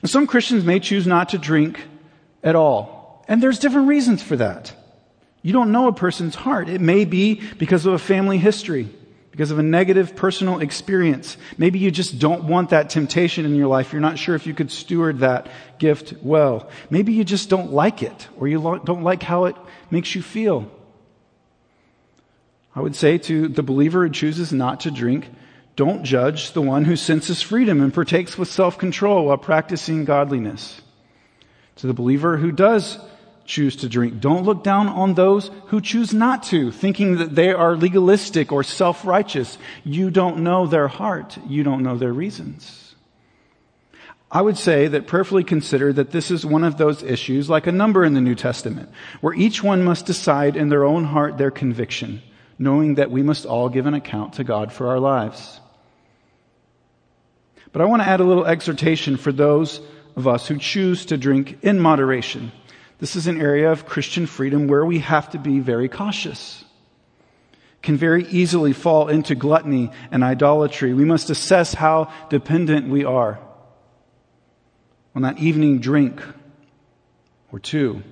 And 0.00 0.10
some 0.10 0.26
Christians 0.26 0.64
may 0.64 0.80
choose 0.80 1.06
not 1.06 1.30
to 1.30 1.38
drink 1.38 1.80
at 2.42 2.56
all. 2.56 3.24
And 3.28 3.42
there's 3.42 3.58
different 3.58 3.88
reasons 3.88 4.22
for 4.22 4.36
that. 4.36 4.74
You 5.42 5.52
don't 5.52 5.72
know 5.72 5.88
a 5.88 5.92
person's 5.92 6.34
heart. 6.34 6.68
It 6.68 6.80
may 6.80 7.04
be 7.04 7.42
because 7.58 7.84
of 7.84 7.92
a 7.92 7.98
family 7.98 8.38
history, 8.38 8.88
because 9.30 9.50
of 9.50 9.58
a 9.58 9.62
negative 9.62 10.16
personal 10.16 10.60
experience. 10.60 11.36
Maybe 11.58 11.78
you 11.78 11.90
just 11.90 12.18
don't 12.18 12.44
want 12.44 12.70
that 12.70 12.88
temptation 12.88 13.44
in 13.44 13.54
your 13.54 13.66
life. 13.66 13.92
You're 13.92 14.00
not 14.00 14.18
sure 14.18 14.34
if 14.34 14.46
you 14.46 14.54
could 14.54 14.70
steward 14.70 15.18
that 15.18 15.48
gift 15.78 16.14
well. 16.22 16.70
Maybe 16.88 17.12
you 17.12 17.24
just 17.24 17.50
don't 17.50 17.72
like 17.72 18.02
it, 18.02 18.28
or 18.38 18.48
you 18.48 18.80
don't 18.84 19.02
like 19.02 19.22
how 19.22 19.44
it 19.44 19.56
makes 19.90 20.14
you 20.14 20.22
feel. 20.22 20.70
I 22.74 22.80
would 22.80 22.96
say 22.96 23.18
to 23.18 23.48
the 23.48 23.62
believer 23.62 24.06
who 24.06 24.12
chooses 24.12 24.52
not 24.52 24.80
to 24.80 24.90
drink, 24.90 25.30
don't 25.76 26.04
judge 26.04 26.52
the 26.52 26.62
one 26.62 26.84
who 26.84 26.96
senses 26.96 27.42
freedom 27.42 27.80
and 27.80 27.94
partakes 27.94 28.36
with 28.36 28.48
self-control 28.48 29.26
while 29.26 29.38
practicing 29.38 30.04
godliness. 30.04 30.80
To 31.76 31.86
the 31.86 31.94
believer 31.94 32.36
who 32.36 32.52
does 32.52 32.98
choose 33.44 33.76
to 33.76 33.88
drink, 33.88 34.20
don't 34.20 34.44
look 34.44 34.64
down 34.64 34.88
on 34.88 35.14
those 35.14 35.50
who 35.66 35.80
choose 35.80 36.14
not 36.14 36.44
to, 36.44 36.70
thinking 36.70 37.18
that 37.18 37.34
they 37.34 37.52
are 37.52 37.76
legalistic 37.76 38.52
or 38.52 38.62
self-righteous. 38.62 39.58
You 39.84 40.10
don't 40.10 40.38
know 40.38 40.66
their 40.66 40.88
heart. 40.88 41.38
You 41.46 41.62
don't 41.62 41.82
know 41.82 41.96
their 41.96 42.12
reasons. 42.12 42.94
I 44.30 44.42
would 44.42 44.56
say 44.56 44.88
that 44.88 45.06
prayerfully 45.06 45.44
consider 45.44 45.92
that 45.92 46.10
this 46.10 46.30
is 46.30 46.44
one 46.44 46.64
of 46.64 46.76
those 46.76 47.04
issues, 47.04 47.48
like 47.48 47.68
a 47.68 47.72
number 47.72 48.04
in 48.04 48.14
the 48.14 48.20
New 48.20 48.34
Testament, 48.34 48.88
where 49.20 49.34
each 49.34 49.62
one 49.62 49.84
must 49.84 50.06
decide 50.06 50.56
in 50.56 50.70
their 50.70 50.84
own 50.84 51.04
heart 51.04 51.38
their 51.38 51.52
conviction 51.52 52.20
knowing 52.58 52.94
that 52.96 53.10
we 53.10 53.22
must 53.22 53.46
all 53.46 53.68
give 53.68 53.86
an 53.86 53.94
account 53.94 54.34
to 54.34 54.44
God 54.44 54.72
for 54.72 54.88
our 54.88 55.00
lives. 55.00 55.60
But 57.72 57.82
I 57.82 57.86
want 57.86 58.02
to 58.02 58.08
add 58.08 58.20
a 58.20 58.24
little 58.24 58.46
exhortation 58.46 59.16
for 59.16 59.32
those 59.32 59.80
of 60.16 60.28
us 60.28 60.46
who 60.46 60.58
choose 60.58 61.06
to 61.06 61.16
drink 61.16 61.58
in 61.62 61.80
moderation. 61.80 62.52
This 62.98 63.16
is 63.16 63.26
an 63.26 63.40
area 63.40 63.72
of 63.72 63.86
Christian 63.86 64.26
freedom 64.26 64.68
where 64.68 64.84
we 64.84 65.00
have 65.00 65.30
to 65.30 65.38
be 65.38 65.58
very 65.58 65.88
cautious. 65.88 66.64
Can 67.82 67.96
very 67.96 68.24
easily 68.28 68.72
fall 68.72 69.08
into 69.08 69.34
gluttony 69.34 69.90
and 70.10 70.22
idolatry. 70.22 70.94
We 70.94 71.04
must 71.04 71.30
assess 71.30 71.74
how 71.74 72.12
dependent 72.30 72.88
we 72.88 73.04
are 73.04 73.40
on 75.14 75.22
that 75.22 75.38
evening 75.38 75.80
drink 75.80 76.22
or 77.52 77.58
two 77.58 78.02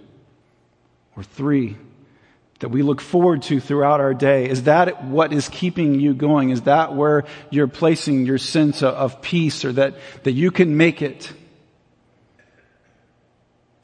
or 1.17 1.23
three 1.23 1.77
that 2.63 2.69
we 2.69 2.83
look 2.83 3.01
forward 3.01 3.43
to 3.43 3.59
throughout 3.59 4.01
our 4.01 4.15
day? 4.15 4.49
Is 4.49 4.63
that 4.63 5.05
what 5.05 5.33
is 5.33 5.49
keeping 5.49 5.99
you 5.99 6.15
going? 6.15 6.51
Is 6.51 6.63
that 6.63 6.95
where 6.95 7.25
you're 7.51 7.67
placing 7.67 8.25
your 8.25 8.39
sense 8.39 8.85
of 8.85 9.21
peace 9.21 9.65
or 9.65 9.73
that, 9.73 9.97
that 10.23 10.31
you 10.31 10.53
can 10.53 10.77
make 10.77 11.03
it? 11.03 11.33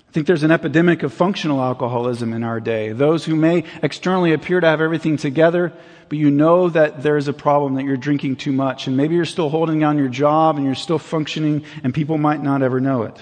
I 0.08 0.12
think 0.12 0.28
there's 0.28 0.44
an 0.44 0.52
epidemic 0.52 1.02
of 1.02 1.12
functional 1.12 1.60
alcoholism 1.60 2.32
in 2.32 2.44
our 2.44 2.60
day. 2.60 2.92
Those 2.92 3.24
who 3.24 3.34
may 3.34 3.64
externally 3.82 4.32
appear 4.32 4.60
to 4.60 4.66
have 4.68 4.80
everything 4.80 5.16
together, 5.16 5.72
but 6.08 6.16
you 6.16 6.30
know 6.30 6.68
that 6.68 7.02
there's 7.02 7.26
a 7.26 7.32
problem 7.32 7.74
that 7.74 7.84
you're 7.84 7.96
drinking 7.96 8.36
too 8.36 8.52
much. 8.52 8.86
And 8.86 8.96
maybe 8.96 9.16
you're 9.16 9.24
still 9.24 9.48
holding 9.48 9.82
on 9.82 9.98
your 9.98 10.08
job 10.08 10.54
and 10.54 10.64
you're 10.64 10.76
still 10.76 11.00
functioning 11.00 11.64
and 11.82 11.92
people 11.92 12.16
might 12.16 12.44
not 12.44 12.62
ever 12.62 12.78
know 12.78 13.02
it. 13.02 13.20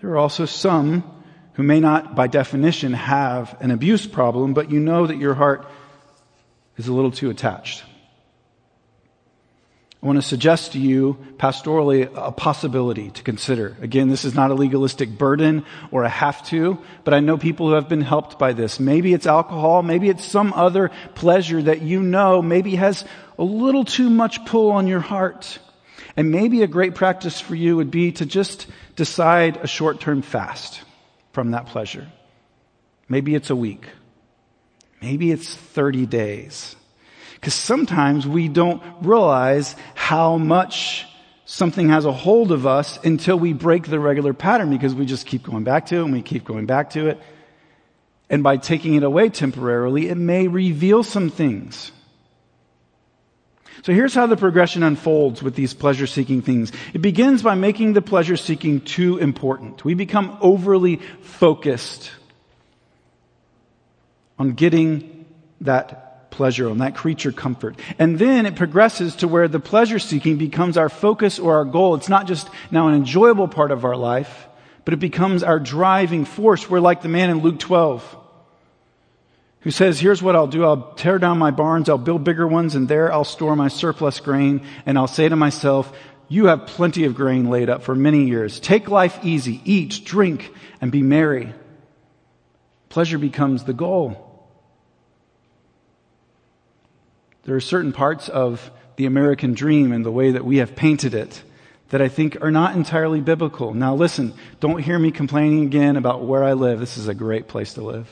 There 0.00 0.08
are 0.12 0.18
also 0.18 0.46
some 0.46 1.13
who 1.54 1.62
may 1.62 1.80
not, 1.80 2.14
by 2.14 2.26
definition, 2.26 2.92
have 2.92 3.56
an 3.60 3.70
abuse 3.70 4.06
problem, 4.06 4.54
but 4.54 4.70
you 4.70 4.80
know 4.80 5.06
that 5.06 5.18
your 5.18 5.34
heart 5.34 5.68
is 6.76 6.88
a 6.88 6.92
little 6.92 7.12
too 7.12 7.30
attached. 7.30 7.84
I 10.02 10.06
want 10.06 10.18
to 10.20 10.22
suggest 10.22 10.72
to 10.72 10.78
you 10.78 11.16
pastorally 11.38 12.10
a 12.14 12.30
possibility 12.30 13.10
to 13.10 13.22
consider. 13.22 13.74
Again, 13.80 14.08
this 14.08 14.26
is 14.26 14.34
not 14.34 14.50
a 14.50 14.54
legalistic 14.54 15.16
burden 15.16 15.64
or 15.92 16.02
a 16.02 16.10
have 16.10 16.44
to, 16.48 16.78
but 17.04 17.14
I 17.14 17.20
know 17.20 17.38
people 17.38 17.68
who 17.68 17.74
have 17.74 17.88
been 17.88 18.02
helped 18.02 18.38
by 18.38 18.52
this. 18.52 18.78
Maybe 18.78 19.14
it's 19.14 19.26
alcohol, 19.26 19.82
maybe 19.82 20.10
it's 20.10 20.24
some 20.24 20.52
other 20.52 20.90
pleasure 21.14 21.62
that 21.62 21.80
you 21.80 22.02
know 22.02 22.42
maybe 22.42 22.74
has 22.74 23.06
a 23.38 23.44
little 23.44 23.84
too 23.84 24.10
much 24.10 24.44
pull 24.44 24.72
on 24.72 24.88
your 24.88 25.00
heart. 25.00 25.58
And 26.16 26.30
maybe 26.30 26.62
a 26.62 26.66
great 26.66 26.94
practice 26.94 27.40
for 27.40 27.54
you 27.54 27.76
would 27.76 27.90
be 27.90 28.12
to 28.12 28.26
just 28.26 28.66
decide 28.96 29.56
a 29.56 29.66
short 29.66 30.00
term 30.00 30.20
fast 30.20 30.82
from 31.34 31.50
that 31.50 31.66
pleasure. 31.66 32.06
Maybe 33.08 33.34
it's 33.34 33.50
a 33.50 33.56
week. 33.56 33.86
Maybe 35.02 35.30
it's 35.30 35.54
30 35.54 36.06
days. 36.06 36.76
Because 37.34 37.52
sometimes 37.52 38.26
we 38.26 38.48
don't 38.48 38.82
realize 39.02 39.76
how 39.94 40.38
much 40.38 41.06
something 41.44 41.90
has 41.90 42.06
a 42.06 42.12
hold 42.12 42.52
of 42.52 42.66
us 42.66 42.98
until 43.04 43.38
we 43.38 43.52
break 43.52 43.86
the 43.86 44.00
regular 44.00 44.32
pattern 44.32 44.70
because 44.70 44.94
we 44.94 45.04
just 45.04 45.26
keep 45.26 45.42
going 45.42 45.64
back 45.64 45.86
to 45.86 45.96
it 45.96 46.04
and 46.04 46.12
we 46.12 46.22
keep 46.22 46.44
going 46.44 46.64
back 46.64 46.90
to 46.90 47.08
it. 47.08 47.20
And 48.30 48.42
by 48.42 48.56
taking 48.56 48.94
it 48.94 49.02
away 49.02 49.28
temporarily, 49.28 50.08
it 50.08 50.16
may 50.16 50.48
reveal 50.48 51.02
some 51.02 51.28
things. 51.28 51.92
So 53.84 53.92
here's 53.92 54.14
how 54.14 54.24
the 54.24 54.38
progression 54.38 54.82
unfolds 54.82 55.42
with 55.42 55.56
these 55.56 55.74
pleasure 55.74 56.06
seeking 56.06 56.40
things. 56.40 56.72
It 56.94 57.02
begins 57.02 57.42
by 57.42 57.54
making 57.54 57.92
the 57.92 58.00
pleasure 58.00 58.38
seeking 58.38 58.80
too 58.80 59.18
important. 59.18 59.84
We 59.84 59.92
become 59.92 60.38
overly 60.40 61.02
focused 61.20 62.10
on 64.38 64.52
getting 64.52 65.26
that 65.60 66.30
pleasure, 66.30 66.70
on 66.70 66.78
that 66.78 66.96
creature 66.96 67.30
comfort. 67.30 67.78
And 67.98 68.18
then 68.18 68.46
it 68.46 68.56
progresses 68.56 69.16
to 69.16 69.28
where 69.28 69.48
the 69.48 69.60
pleasure 69.60 69.98
seeking 69.98 70.38
becomes 70.38 70.78
our 70.78 70.88
focus 70.88 71.38
or 71.38 71.56
our 71.56 71.66
goal. 71.66 71.94
It's 71.94 72.08
not 72.08 72.26
just 72.26 72.48
now 72.70 72.88
an 72.88 72.94
enjoyable 72.94 73.48
part 73.48 73.70
of 73.70 73.84
our 73.84 73.96
life, 73.96 74.48
but 74.86 74.94
it 74.94 74.98
becomes 74.98 75.42
our 75.42 75.60
driving 75.60 76.24
force. 76.24 76.70
We're 76.70 76.80
like 76.80 77.02
the 77.02 77.10
man 77.10 77.28
in 77.28 77.42
Luke 77.42 77.58
12 77.58 78.23
who 79.64 79.70
says, 79.70 79.98
here's 79.98 80.22
what 80.22 80.36
I'll 80.36 80.46
do. 80.46 80.62
I'll 80.62 80.92
tear 80.92 81.18
down 81.18 81.38
my 81.38 81.50
barns. 81.50 81.88
I'll 81.88 81.96
build 81.96 82.22
bigger 82.22 82.46
ones 82.46 82.74
and 82.74 82.86
there 82.86 83.10
I'll 83.10 83.24
store 83.24 83.56
my 83.56 83.68
surplus 83.68 84.20
grain. 84.20 84.64
And 84.84 84.98
I'll 84.98 85.08
say 85.08 85.26
to 85.26 85.36
myself, 85.36 85.90
you 86.28 86.46
have 86.46 86.66
plenty 86.66 87.04
of 87.04 87.14
grain 87.14 87.48
laid 87.48 87.70
up 87.70 87.82
for 87.82 87.94
many 87.94 88.26
years. 88.26 88.60
Take 88.60 88.88
life 88.88 89.18
easy. 89.22 89.62
Eat, 89.64 90.02
drink, 90.04 90.52
and 90.82 90.92
be 90.92 91.02
merry. 91.02 91.54
Pleasure 92.90 93.16
becomes 93.16 93.64
the 93.64 93.72
goal. 93.72 94.46
There 97.44 97.56
are 97.56 97.60
certain 97.60 97.94
parts 97.94 98.28
of 98.28 98.70
the 98.96 99.06
American 99.06 99.54
dream 99.54 99.92
and 99.92 100.04
the 100.04 100.12
way 100.12 100.32
that 100.32 100.44
we 100.44 100.58
have 100.58 100.76
painted 100.76 101.14
it 101.14 101.42
that 101.88 102.02
I 102.02 102.08
think 102.08 102.42
are 102.42 102.50
not 102.50 102.76
entirely 102.76 103.22
biblical. 103.22 103.72
Now 103.72 103.94
listen, 103.94 104.34
don't 104.60 104.80
hear 104.80 104.98
me 104.98 105.10
complaining 105.10 105.64
again 105.64 105.96
about 105.96 106.22
where 106.22 106.44
I 106.44 106.52
live. 106.52 106.80
This 106.80 106.98
is 106.98 107.08
a 107.08 107.14
great 107.14 107.48
place 107.48 107.74
to 107.74 107.82
live. 107.82 108.06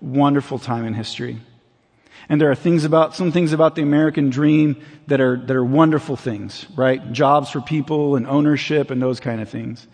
Wonderful 0.00 0.58
time 0.58 0.84
in 0.86 0.94
history. 0.94 1.38
And 2.28 2.40
there 2.40 2.50
are 2.50 2.56
things 2.56 2.84
about, 2.84 3.16
some 3.16 3.32
things 3.32 3.52
about 3.52 3.74
the 3.74 3.82
American 3.82 4.30
dream 4.30 4.80
that 5.08 5.20
are, 5.20 5.36
that 5.36 5.56
are 5.56 5.64
wonderful 5.64 6.16
things, 6.16 6.66
right? 6.76 7.12
Jobs 7.12 7.50
for 7.50 7.60
people 7.60 8.16
and 8.16 8.26
ownership 8.26 8.90
and 8.90 9.02
those 9.02 9.20
kind 9.20 9.40
of 9.40 9.48
things. 9.48 9.86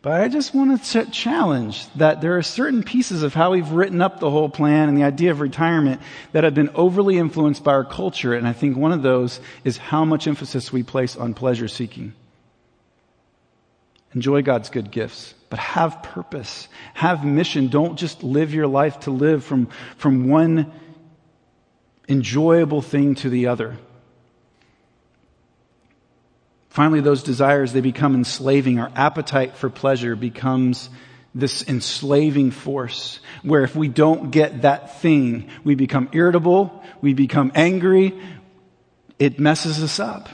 But 0.00 0.20
I 0.20 0.28
just 0.28 0.54
want 0.54 0.82
to 0.82 1.06
challenge 1.06 1.86
that 1.94 2.20
there 2.20 2.36
are 2.36 2.42
certain 2.42 2.82
pieces 2.82 3.22
of 3.22 3.32
how 3.32 3.52
we've 3.52 3.70
written 3.70 4.02
up 4.02 4.20
the 4.20 4.30
whole 4.30 4.50
plan 4.50 4.90
and 4.90 4.98
the 4.98 5.04
idea 5.04 5.30
of 5.30 5.40
retirement 5.40 6.00
that 6.32 6.44
have 6.44 6.54
been 6.54 6.68
overly 6.74 7.16
influenced 7.16 7.64
by 7.64 7.72
our 7.72 7.84
culture. 7.84 8.34
And 8.34 8.46
I 8.46 8.52
think 8.52 8.76
one 8.76 8.92
of 8.92 9.00
those 9.00 9.40
is 9.64 9.78
how 9.78 10.04
much 10.04 10.26
emphasis 10.26 10.70
we 10.70 10.82
place 10.82 11.16
on 11.16 11.32
pleasure 11.32 11.68
seeking. 11.68 12.12
Enjoy 14.14 14.42
God's 14.42 14.70
good 14.70 14.90
gifts, 14.90 15.34
but 15.50 15.58
have 15.58 16.02
purpose, 16.02 16.68
have 16.94 17.24
mission. 17.24 17.68
Don't 17.68 17.96
just 17.96 18.22
live 18.22 18.54
your 18.54 18.68
life 18.68 19.00
to 19.00 19.10
live 19.10 19.44
from, 19.44 19.68
from 19.96 20.28
one 20.28 20.72
enjoyable 22.08 22.82
thing 22.82 23.16
to 23.16 23.28
the 23.28 23.48
other. 23.48 23.76
Finally, 26.68 27.00
those 27.00 27.22
desires, 27.22 27.72
they 27.72 27.80
become 27.80 28.14
enslaving. 28.14 28.78
Our 28.78 28.90
appetite 28.94 29.56
for 29.56 29.70
pleasure 29.70 30.16
becomes 30.16 30.90
this 31.34 31.66
enslaving 31.68 32.52
force 32.52 33.18
where 33.42 33.62
if 33.62 33.74
we 33.74 33.88
don't 33.88 34.30
get 34.30 34.62
that 34.62 35.00
thing, 35.00 35.50
we 35.64 35.74
become 35.74 36.08
irritable, 36.12 36.82
we 37.00 37.14
become 37.14 37.50
angry, 37.54 38.16
it 39.18 39.40
messes 39.40 39.82
us 39.82 39.98
up 39.98 40.28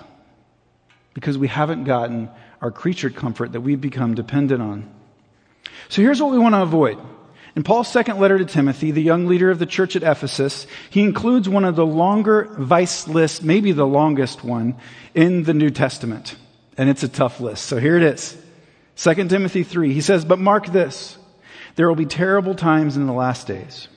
because 1.14 1.38
we 1.38 1.48
haven't 1.48 1.84
gotten 1.84 2.30
our 2.60 2.70
creature 2.70 3.10
comfort 3.10 3.52
that 3.52 3.60
we've 3.60 3.80
become 3.80 4.14
dependent 4.14 4.62
on. 4.62 4.90
So 5.88 6.02
here's 6.02 6.20
what 6.20 6.30
we 6.30 6.38
want 6.38 6.54
to 6.54 6.62
avoid. 6.62 6.98
In 7.56 7.64
Paul's 7.64 7.90
second 7.90 8.18
letter 8.20 8.38
to 8.38 8.44
Timothy, 8.44 8.92
the 8.92 9.02
young 9.02 9.26
leader 9.26 9.50
of 9.50 9.58
the 9.58 9.66
church 9.66 9.96
at 9.96 10.02
Ephesus, 10.02 10.66
he 10.90 11.02
includes 11.02 11.48
one 11.48 11.64
of 11.64 11.74
the 11.74 11.86
longer 11.86 12.48
vice 12.58 13.08
lists, 13.08 13.42
maybe 13.42 13.72
the 13.72 13.86
longest 13.86 14.44
one, 14.44 14.76
in 15.14 15.42
the 15.42 15.54
New 15.54 15.70
Testament. 15.70 16.36
And 16.76 16.88
it's 16.88 17.02
a 17.02 17.08
tough 17.08 17.40
list. 17.40 17.64
So 17.64 17.78
here 17.78 17.96
it 17.96 18.02
is. 18.02 18.36
2 18.96 19.28
Timothy 19.28 19.64
3. 19.64 19.92
He 19.92 20.00
says, 20.00 20.24
But 20.24 20.38
mark 20.38 20.66
this. 20.66 21.18
There 21.74 21.88
will 21.88 21.96
be 21.96 22.06
terrible 22.06 22.54
times 22.54 22.96
in 22.96 23.06
the 23.06 23.12
last 23.12 23.46
days. 23.46 23.88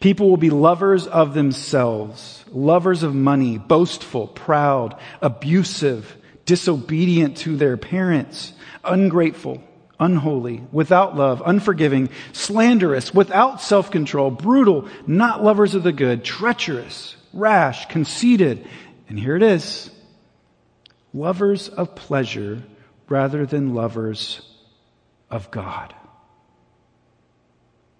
People 0.00 0.28
will 0.28 0.36
be 0.36 0.50
lovers 0.50 1.06
of 1.06 1.34
themselves, 1.34 2.44
lovers 2.50 3.02
of 3.02 3.14
money, 3.14 3.58
boastful, 3.58 4.26
proud, 4.26 4.98
abusive, 5.20 6.16
disobedient 6.44 7.38
to 7.38 7.56
their 7.56 7.76
parents, 7.76 8.52
ungrateful 8.84 9.62
unholy, 9.98 10.62
without 10.72 11.16
love, 11.16 11.42
unforgiving, 11.44 12.10
slanderous, 12.32 13.14
without 13.14 13.60
self-control, 13.60 14.30
brutal, 14.30 14.88
not 15.06 15.42
lovers 15.42 15.74
of 15.74 15.82
the 15.82 15.92
good, 15.92 16.24
treacherous, 16.24 17.16
rash, 17.32 17.86
conceited, 17.86 18.66
and 19.08 19.18
here 19.18 19.36
it 19.36 19.42
is, 19.42 19.90
lovers 21.12 21.68
of 21.68 21.94
pleasure 21.94 22.62
rather 23.08 23.46
than 23.46 23.74
lovers 23.74 24.40
of 25.30 25.50
God. 25.50 25.94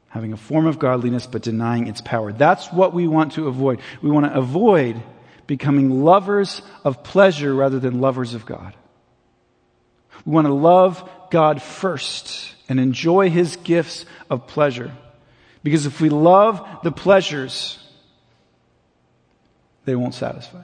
Having 0.08 0.32
a 0.32 0.36
form 0.36 0.66
of 0.66 0.78
godliness 0.78 1.26
but 1.26 1.42
denying 1.42 1.88
its 1.88 2.00
power. 2.00 2.32
That's 2.32 2.72
what 2.72 2.94
we 2.94 3.08
want 3.08 3.32
to 3.32 3.48
avoid. 3.48 3.80
We 4.00 4.10
want 4.10 4.26
to 4.26 4.38
avoid 4.38 5.02
becoming 5.46 6.04
lovers 6.04 6.62
of 6.84 7.02
pleasure 7.02 7.54
rather 7.54 7.78
than 7.78 8.00
lovers 8.00 8.34
of 8.34 8.46
God. 8.46 8.74
We 10.24 10.32
want 10.32 10.46
to 10.46 10.52
love 10.52 11.08
God 11.30 11.60
first 11.60 12.54
and 12.68 12.80
enjoy 12.80 13.30
His 13.30 13.56
gifts 13.56 14.06
of 14.30 14.46
pleasure. 14.46 14.92
Because 15.62 15.86
if 15.86 16.00
we 16.00 16.08
love 16.08 16.66
the 16.82 16.92
pleasures, 16.92 17.78
they 19.84 19.94
won't 19.94 20.14
satisfy. 20.14 20.62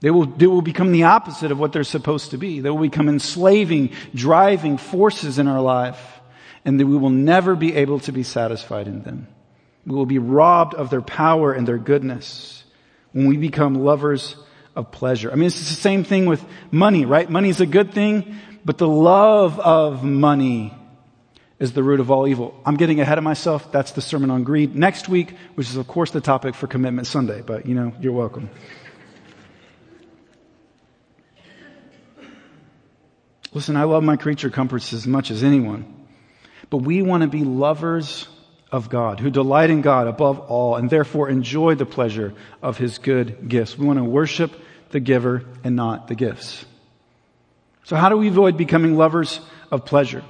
They 0.00 0.10
will, 0.10 0.26
they 0.26 0.46
will 0.46 0.62
become 0.62 0.92
the 0.92 1.04
opposite 1.04 1.50
of 1.50 1.58
what 1.58 1.72
they're 1.72 1.84
supposed 1.84 2.30
to 2.30 2.38
be. 2.38 2.60
They 2.60 2.70
will 2.70 2.78
become 2.78 3.08
enslaving, 3.08 3.92
driving 4.14 4.76
forces 4.76 5.38
in 5.38 5.48
our 5.48 5.60
life, 5.60 6.20
and 6.64 6.78
that 6.78 6.86
we 6.86 6.96
will 6.96 7.10
never 7.10 7.54
be 7.56 7.74
able 7.74 8.00
to 8.00 8.12
be 8.12 8.22
satisfied 8.22 8.88
in 8.88 9.02
them. 9.02 9.26
We 9.86 9.94
will 9.94 10.06
be 10.06 10.18
robbed 10.18 10.74
of 10.74 10.90
their 10.90 11.02
power 11.02 11.52
and 11.52 11.66
their 11.66 11.78
goodness 11.78 12.64
when 13.16 13.28
we 13.28 13.38
become 13.38 13.76
lovers 13.76 14.36
of 14.74 14.92
pleasure. 14.92 15.32
I 15.32 15.36
mean, 15.36 15.46
it's 15.46 15.58
the 15.58 15.74
same 15.74 16.04
thing 16.04 16.26
with 16.26 16.44
money, 16.70 17.06
right? 17.06 17.28
Money 17.30 17.48
is 17.48 17.62
a 17.62 17.66
good 17.66 17.94
thing, 17.94 18.36
but 18.62 18.76
the 18.76 18.86
love 18.86 19.58
of 19.58 20.04
money 20.04 20.76
is 21.58 21.72
the 21.72 21.82
root 21.82 22.00
of 22.00 22.10
all 22.10 22.28
evil. 22.28 22.54
I'm 22.66 22.76
getting 22.76 23.00
ahead 23.00 23.16
of 23.16 23.24
myself. 23.24 23.72
That's 23.72 23.92
the 23.92 24.02
sermon 24.02 24.30
on 24.30 24.44
greed 24.44 24.76
next 24.76 25.08
week, 25.08 25.34
which 25.54 25.70
is 25.70 25.76
of 25.76 25.86
course 25.86 26.10
the 26.10 26.20
topic 26.20 26.54
for 26.54 26.66
Commitment 26.66 27.06
Sunday, 27.06 27.40
but 27.40 27.64
you 27.64 27.74
know, 27.74 27.94
you're 28.00 28.12
welcome. 28.12 28.50
Listen, 33.54 33.78
I 33.78 33.84
love 33.84 34.04
my 34.04 34.16
creature 34.16 34.50
comforts 34.50 34.92
as 34.92 35.06
much 35.06 35.30
as 35.30 35.42
anyone, 35.42 36.06
but 36.68 36.78
we 36.78 37.00
want 37.00 37.22
to 37.22 37.28
be 37.30 37.44
lovers 37.44 38.28
of 38.72 38.88
God, 38.88 39.20
who 39.20 39.30
delight 39.30 39.70
in 39.70 39.80
God 39.80 40.06
above 40.06 40.40
all, 40.40 40.76
and 40.76 40.90
therefore 40.90 41.28
enjoy 41.28 41.74
the 41.74 41.86
pleasure 41.86 42.34
of 42.62 42.78
His 42.78 42.98
good 42.98 43.48
gifts. 43.48 43.78
We 43.78 43.86
want 43.86 43.98
to 43.98 44.04
worship 44.04 44.52
the 44.90 45.00
giver 45.00 45.44
and 45.64 45.76
not 45.76 46.08
the 46.08 46.14
gifts. 46.14 46.64
So 47.84 47.96
how 47.96 48.08
do 48.08 48.16
we 48.16 48.28
avoid 48.28 48.56
becoming 48.56 48.96
lovers 48.96 49.40
of 49.70 49.84
pleasure? 49.84 50.24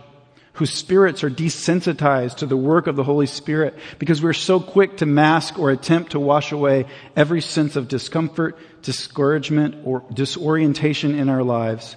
whose 0.57 0.73
spirits 0.73 1.23
are 1.23 1.31
desensitized 1.31 2.37
to 2.37 2.47
the 2.47 2.57
work 2.57 2.87
of 2.87 2.97
the 2.97 3.05
Holy 3.05 3.27
Spirit 3.27 3.75
because 3.99 4.23
we're 4.23 4.33
so 4.33 4.59
quick 4.59 4.97
to 4.97 5.07
mask 5.07 5.59
or 5.59 5.71
attempt 5.71 6.13
to 6.13 6.21
wash 6.21 6.51
away 6.51 6.87
every 7.15 7.43
sense 7.43 7.77
of 7.77 7.89
discomfort, 7.89 8.59
discouragement, 8.81 9.77
or 9.85 10.03
disorientation 10.13 11.15
in 11.15 11.29
our 11.29 11.43
lives 11.43 11.97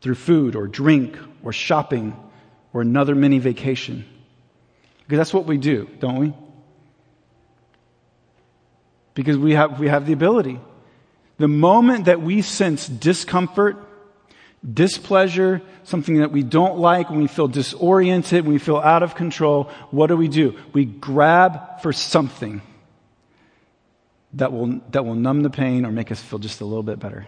through 0.00 0.14
food 0.14 0.54
or 0.54 0.68
drink 0.68 1.18
or 1.42 1.52
shopping 1.52 2.16
or 2.72 2.80
another 2.80 3.16
mini 3.16 3.40
vacation. 3.40 4.04
Because 5.06 5.18
that's 5.18 5.34
what 5.34 5.46
we 5.46 5.56
do, 5.56 5.88
don't 6.00 6.18
we? 6.18 6.34
Because 9.14 9.38
we 9.38 9.52
have, 9.52 9.78
we 9.78 9.88
have 9.88 10.06
the 10.06 10.12
ability. 10.12 10.60
The 11.38 11.48
moment 11.48 12.06
that 12.06 12.20
we 12.20 12.42
sense 12.42 12.86
discomfort, 12.86 13.76
displeasure, 14.74 15.62
something 15.84 16.18
that 16.18 16.32
we 16.32 16.42
don't 16.42 16.78
like, 16.78 17.08
when 17.08 17.20
we 17.20 17.28
feel 17.28 17.46
disoriented, 17.46 18.44
when 18.44 18.52
we 18.52 18.58
feel 18.58 18.78
out 18.78 19.02
of 19.02 19.14
control, 19.14 19.70
what 19.90 20.08
do 20.08 20.16
we 20.16 20.28
do? 20.28 20.58
We 20.72 20.84
grab 20.84 21.80
for 21.82 21.92
something 21.92 22.62
that 24.34 24.52
will, 24.52 24.80
that 24.90 25.04
will 25.04 25.14
numb 25.14 25.42
the 25.42 25.50
pain 25.50 25.86
or 25.86 25.92
make 25.92 26.10
us 26.10 26.20
feel 26.20 26.38
just 26.38 26.60
a 26.60 26.64
little 26.64 26.82
bit 26.82 26.98
better. 26.98 27.26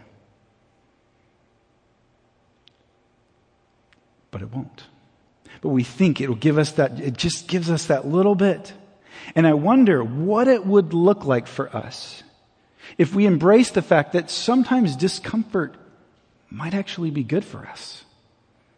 But 4.30 4.42
it 4.42 4.52
won't. 4.52 4.84
But 5.60 5.70
we 5.70 5.84
think 5.84 6.20
it 6.20 6.28
will 6.28 6.36
give 6.36 6.58
us 6.58 6.72
that, 6.72 7.00
it 7.00 7.16
just 7.16 7.48
gives 7.48 7.70
us 7.70 7.86
that 7.86 8.06
little 8.06 8.34
bit. 8.34 8.72
And 9.34 9.46
I 9.46 9.54
wonder 9.54 10.02
what 10.02 10.48
it 10.48 10.64
would 10.64 10.94
look 10.94 11.24
like 11.24 11.46
for 11.46 11.74
us 11.74 12.22
if 12.96 13.14
we 13.14 13.26
embrace 13.26 13.70
the 13.70 13.82
fact 13.82 14.12
that 14.12 14.30
sometimes 14.30 14.96
discomfort 14.96 15.74
might 16.50 16.74
actually 16.74 17.10
be 17.10 17.24
good 17.24 17.44
for 17.44 17.66
us. 17.66 18.04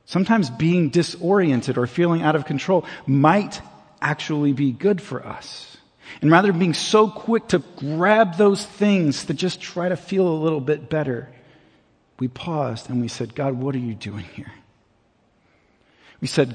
Sometimes 0.07 0.51
being 0.51 0.89
disoriented 0.91 1.79
or 1.79 1.87
feeling 1.87 2.23
out 2.23 2.35
of 2.35 2.45
control 2.45 2.85
might 3.07 3.61
actually 4.03 4.53
be 4.53 4.73
good 4.73 5.01
for 5.01 5.25
us. 5.25 5.77
And 6.21 6.31
rather 6.31 6.49
than 6.49 6.59
being 6.59 6.75
so 6.75 7.09
quick 7.09 7.49
to 7.49 7.61
grab 7.77 8.37
those 8.37 8.65
things 8.65 9.27
to 9.27 9.35
just 9.35 9.61
try 9.61 9.89
to 9.89 9.97
feel 9.97 10.27
a 10.27 10.43
little 10.43 10.61
bit 10.61 10.91
better, 10.91 11.29
we 12.19 12.27
paused 12.27 12.91
and 12.91 13.01
we 13.01 13.07
said, 13.07 13.35
God, 13.35 13.55
what 13.55 13.75
are 13.77 13.79
you 13.79 13.95
doing 13.95 14.25
here? 14.35 14.53
We 16.21 16.29
said, 16.29 16.55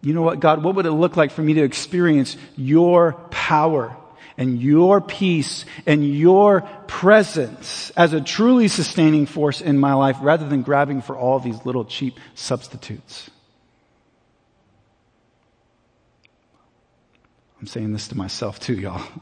you 0.00 0.12
know 0.12 0.22
what, 0.22 0.40
God, 0.40 0.62
what 0.62 0.74
would 0.76 0.86
it 0.86 0.92
look 0.92 1.16
like 1.16 1.30
for 1.30 1.42
me 1.42 1.54
to 1.54 1.62
experience 1.62 2.36
your 2.56 3.14
power 3.30 3.96
and 4.36 4.60
your 4.62 5.00
peace 5.00 5.64
and 5.86 6.16
your 6.16 6.60
presence 6.86 7.90
as 7.96 8.12
a 8.12 8.20
truly 8.20 8.68
sustaining 8.68 9.26
force 9.26 9.60
in 9.60 9.78
my 9.78 9.94
life 9.94 10.16
rather 10.20 10.48
than 10.48 10.62
grabbing 10.62 11.02
for 11.02 11.16
all 11.16 11.40
these 11.40 11.64
little 11.64 11.84
cheap 11.84 12.18
substitutes. 12.34 13.30
I'm 17.60 17.66
saying 17.66 17.92
this 17.92 18.08
to 18.08 18.16
myself 18.16 18.60
too, 18.60 18.74
y'all. 18.74 19.02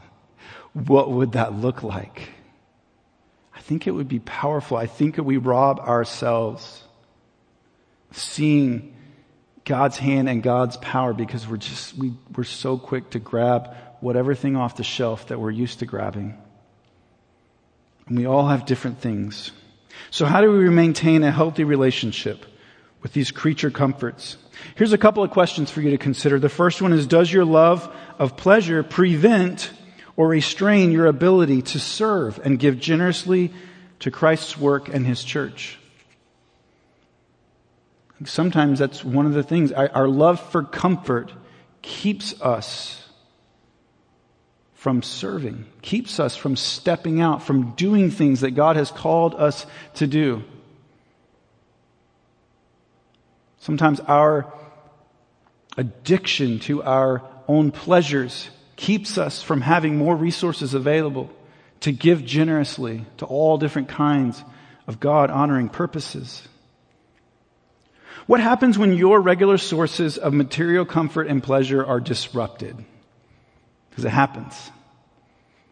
What 0.73 1.09
would 1.09 1.31
that 1.31 1.55
look 1.55 1.81
like? 1.81 2.29
I 3.55 3.61
think 3.61 3.87
it 3.87 3.91
would 3.91 4.07
be 4.07 4.19
powerful. 4.19 4.77
I 4.77 4.85
think 4.85 5.15
that 5.15 5.23
we 5.23 5.37
rob 5.37 5.79
ourselves 5.79 6.83
seeing 8.11 8.93
God's 9.67 9.97
hand 9.97 10.29
and 10.29 10.41
God's 10.41 10.77
power 10.77 11.13
because 11.13 11.47
we're 11.47 11.57
just, 11.57 11.95
we, 11.97 12.13
we're 12.35 12.45
so 12.45 12.77
quick 12.77 13.11
to 13.11 13.19
grab 13.19 13.75
whatever 13.99 14.33
thing 14.33 14.55
off 14.55 14.77
the 14.77 14.83
shelf 14.83 15.27
that 15.27 15.39
we're 15.39 15.51
used 15.51 15.79
to 15.79 15.85
grabbing. 15.85 16.37
And 18.07 18.17
we 18.17 18.25
all 18.25 18.47
have 18.47 18.65
different 18.65 19.01
things. 19.01 19.51
So 20.09 20.25
how 20.25 20.39
do 20.39 20.51
we 20.51 20.69
maintain 20.69 21.23
a 21.23 21.31
healthy 21.31 21.65
relationship 21.65 22.45
with 23.01 23.11
these 23.11 23.29
creature 23.29 23.69
comforts? 23.69 24.37
Here's 24.75 24.93
a 24.93 24.97
couple 24.97 25.21
of 25.21 25.31
questions 25.31 25.69
for 25.69 25.81
you 25.81 25.91
to 25.91 25.97
consider. 25.97 26.39
The 26.39 26.47
first 26.47 26.81
one 26.81 26.93
is, 26.93 27.05
does 27.05 27.31
your 27.31 27.45
love 27.45 27.93
of 28.17 28.37
pleasure 28.37 28.83
prevent 28.83 29.69
or 30.15 30.29
restrain 30.29 30.93
your 30.93 31.07
ability 31.07 31.61
to 31.63 31.79
serve 31.79 32.39
and 32.41 32.57
give 32.57 32.79
generously 32.79 33.53
to 33.99 34.11
Christ's 34.11 34.57
work 34.57 34.87
and 34.87 35.05
His 35.05 35.25
church? 35.25 35.77
Sometimes 38.25 38.79
that's 38.79 39.03
one 39.03 39.25
of 39.25 39.33
the 39.33 39.43
things. 39.43 39.71
Our 39.71 40.07
love 40.07 40.39
for 40.51 40.63
comfort 40.63 41.31
keeps 41.81 42.39
us 42.41 43.03
from 44.73 45.01
serving, 45.01 45.65
keeps 45.81 46.19
us 46.19 46.35
from 46.35 46.55
stepping 46.55 47.19
out, 47.21 47.43
from 47.43 47.71
doing 47.71 48.09
things 48.09 48.41
that 48.41 48.51
God 48.51 48.75
has 48.75 48.91
called 48.91 49.35
us 49.35 49.65
to 49.95 50.07
do. 50.07 50.43
Sometimes 53.59 53.99
our 54.01 54.51
addiction 55.77 56.59
to 56.59 56.83
our 56.83 57.21
own 57.47 57.71
pleasures 57.71 58.49
keeps 58.75 59.17
us 59.17 59.41
from 59.41 59.61
having 59.61 59.97
more 59.97 60.15
resources 60.15 60.73
available 60.73 61.29
to 61.81 61.91
give 61.91 62.25
generously 62.25 63.05
to 63.17 63.25
all 63.25 63.57
different 63.57 63.89
kinds 63.89 64.43
of 64.87 64.99
God 64.99 65.29
honoring 65.29 65.69
purposes. 65.69 66.47
What 68.27 68.41
happens 68.41 68.77
when 68.77 68.93
your 68.93 69.21
regular 69.21 69.57
sources 69.57 70.17
of 70.17 70.33
material 70.33 70.85
comfort 70.85 71.27
and 71.27 71.41
pleasure 71.41 71.83
are 71.83 72.01
disrupted? 72.01 72.75
Because 73.89 74.03
it 74.03 74.09
happens. 74.09 74.69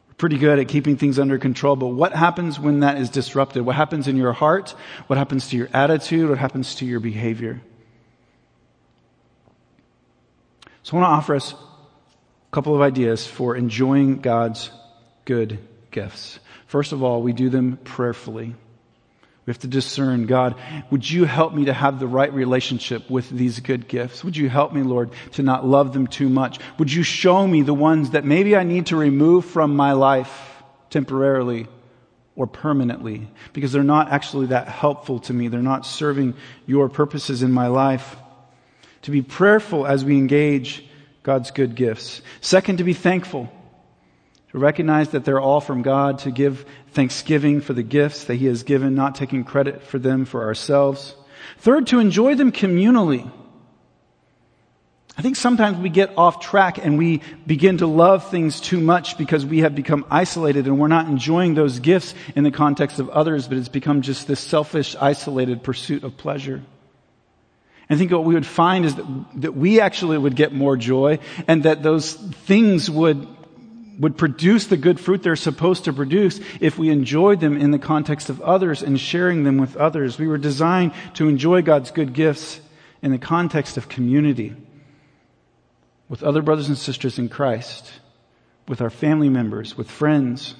We're 0.08 0.13
pretty 0.15 0.38
good 0.38 0.58
at 0.58 0.70
keeping 0.70 0.96
things 0.96 1.20
under 1.20 1.38
control, 1.38 1.76
but 1.76 1.88
what 1.88 2.13
happens 2.13 2.58
when 2.58 2.80
that 2.80 2.98
is 2.98 3.10
disrupted? 3.10 3.65
What 3.65 3.76
happens 3.76 4.08
in 4.08 4.15
your 4.15 4.32
heart? 4.32 4.74
What 5.08 5.18
happens 5.18 5.50
to 5.50 5.58
your 5.58 5.68
attitude? 5.74 6.30
What 6.30 6.38
happens 6.38 6.76
to 6.76 6.86
your 6.86 7.02
behavior? 7.02 7.62
So 10.84 10.96
I 10.96 11.02
want 11.02 11.12
to 11.12 11.15
offer 11.18 11.36
us 11.36 11.54
a 11.54 12.52
couple 12.52 12.74
of 12.74 12.82
ideas 12.82 13.28
for 13.28 13.58
enjoying 13.58 14.22
God's 14.22 14.72
good 15.26 15.60
gifts. 15.91 16.39
First 16.68 16.94
of 16.94 17.04
all, 17.04 17.22
we 17.22 17.34
do 17.34 17.50
them 17.50 17.78
prayerfully. 17.84 18.56
We 19.45 19.51
have 19.51 19.60
to 19.60 19.67
discern, 19.67 20.25
God, 20.25 20.55
would 20.89 21.08
you 21.10 21.25
help 21.25 21.53
me 21.53 21.65
to 21.65 21.73
have 21.73 21.99
the 21.99 22.08
right 22.08 22.34
relationship 22.34 23.10
with 23.12 23.29
these 23.29 23.60
good 23.60 23.88
gifts? 23.88 24.23
Would 24.23 24.36
you 24.36 24.49
help 24.49 24.73
me, 24.73 24.81
Lord, 24.81 25.12
to 25.34 25.43
not 25.43 25.65
love 25.65 25.93
them 25.93 26.08
too 26.08 26.29
much? 26.29 26.58
Would 26.79 26.91
you 26.91 27.03
show 27.03 27.47
me 27.47 27.62
the 27.62 27.73
ones 27.73 28.12
that 28.12 28.25
maybe 28.25 28.55
I 28.55 28.63
need 28.63 28.88
to 28.88 28.95
remove 28.95 29.45
from 29.45 29.75
my 29.75 29.91
life 29.91 30.63
temporarily 30.89 31.67
or 32.36 32.47
permanently 32.47 33.27
because 33.53 33.71
they're 33.71 33.84
not 33.84 34.12
actually 34.12 34.47
that 34.47 34.67
helpful 34.67 35.19
to 35.19 35.34
me. 35.34 35.47
They're 35.47 35.62
not 35.62 35.86
serving 35.86 36.36
your 36.65 36.89
purposes 36.89 37.43
in 37.43 37.51
my 37.51 37.67
life. 37.67 38.15
To 39.03 39.12
be 39.12 39.21
prayerful 39.21 39.86
as 39.86 40.03
we 40.03 40.17
engage 40.17 40.86
God's 41.23 41.51
good 41.51 41.75
gifts. 41.75 42.21
Second, 42.41 42.77
to 42.79 42.84
be 42.84 42.93
thankful 42.93 43.51
to 44.56 44.60
recognize 44.60 45.10
that 45.10 45.26
they're 45.26 45.41
all 45.41 45.60
from 45.60 45.82
God, 45.82 46.20
to 46.20 46.32
give 46.32 46.65
thanksgiving 46.91 47.60
for 47.60 47.74
the 47.74 47.84
gifts 47.84 48.24
that 48.26 48.36
He 48.36 48.46
has 48.46 48.63
given, 48.63 48.96
not 48.96 49.15
taking 49.15 49.44
credit 49.44 49.84
for 49.84 50.00
them 50.00 50.24
for 50.24 50.46
ourselves. 50.46 51.13
Third, 51.58 51.88
to 51.88 52.00
enjoy 52.00 52.36
them 52.36 52.54
communally. 52.54 53.30
I 55.18 55.22
think 55.22 55.36
sometimes 55.36 55.78
we 55.78 55.89
get 55.89 56.18
off 56.18 56.39
track 56.39 56.78
and 56.78 56.98
we 56.98 57.22
begin 57.46 57.80
to 57.80 57.88
love 57.88 58.32
things 58.32 58.62
too 58.62 58.80
much 58.80 59.18
because 59.18 59.46
we 59.46 59.60
have 59.60 59.76
become 59.76 60.06
isolated 60.10 60.68
and 60.68 60.80
we're 60.80 60.88
not 60.88 61.08
enjoying 61.08 61.54
those 61.54 61.80
gifts 61.80 62.15
in 62.34 62.46
the 62.46 62.52
context 62.52 63.00
of 63.00 63.10
others, 63.10 63.50
but 63.50 63.58
it's 63.58 63.68
become 63.68 64.04
just 64.04 64.26
this 64.26 64.39
selfish, 64.39 64.96
isolated 64.96 65.63
pursuit 65.63 66.06
of 66.06 66.15
pleasure. 66.15 66.63
I 67.89 67.98
think 67.98 68.10
what 68.10 68.24
we 68.24 68.36
would 68.36 68.46
find 68.46 68.86
is 68.86 68.96
that, 68.96 69.26
that 69.41 69.54
we 69.54 69.82
actually 69.82 70.18
would 70.18 70.38
get 70.38 70.54
more 70.54 70.78
joy 70.78 71.20
and 71.46 71.63
that 71.63 71.84
those 71.84 72.13
things 72.13 72.89
would 72.89 73.28
would 73.99 74.17
produce 74.17 74.67
the 74.67 74.77
good 74.77 74.99
fruit 74.99 75.23
they're 75.23 75.36
supposed 75.36 75.86
to 75.86 75.93
produce 75.93 76.39
if 76.60 76.77
we 76.77 76.89
enjoyed 76.89 77.39
them 77.39 77.58
in 77.58 77.71
the 77.71 77.79
context 77.79 78.29
of 78.29 78.41
others 78.41 78.81
and 78.84 78.99
sharing 78.99 79.43
them 79.43 79.58
with 79.58 79.75
others. 79.77 80.19
We 80.19 80.27
were 80.27 80.38
designed 80.38 80.93
to 81.15 81.27
enjoy 81.27 81.62
God's 81.62 81.91
good 81.91 82.13
gifts 82.13 82.60
in 83.01 83.12
the 83.12 83.17
context 83.17 83.77
of 83.77 83.89
community 83.89 84.55
with 86.10 86.23
other 86.23 86.41
brothers 86.41 86.67
and 86.67 86.77
sisters 86.77 87.17
in 87.17 87.29
Christ, 87.29 87.91
with 88.67 88.81
our 88.81 88.89
family 88.89 89.29
members, 89.29 89.77
with 89.77 89.89
friends, 89.89 90.55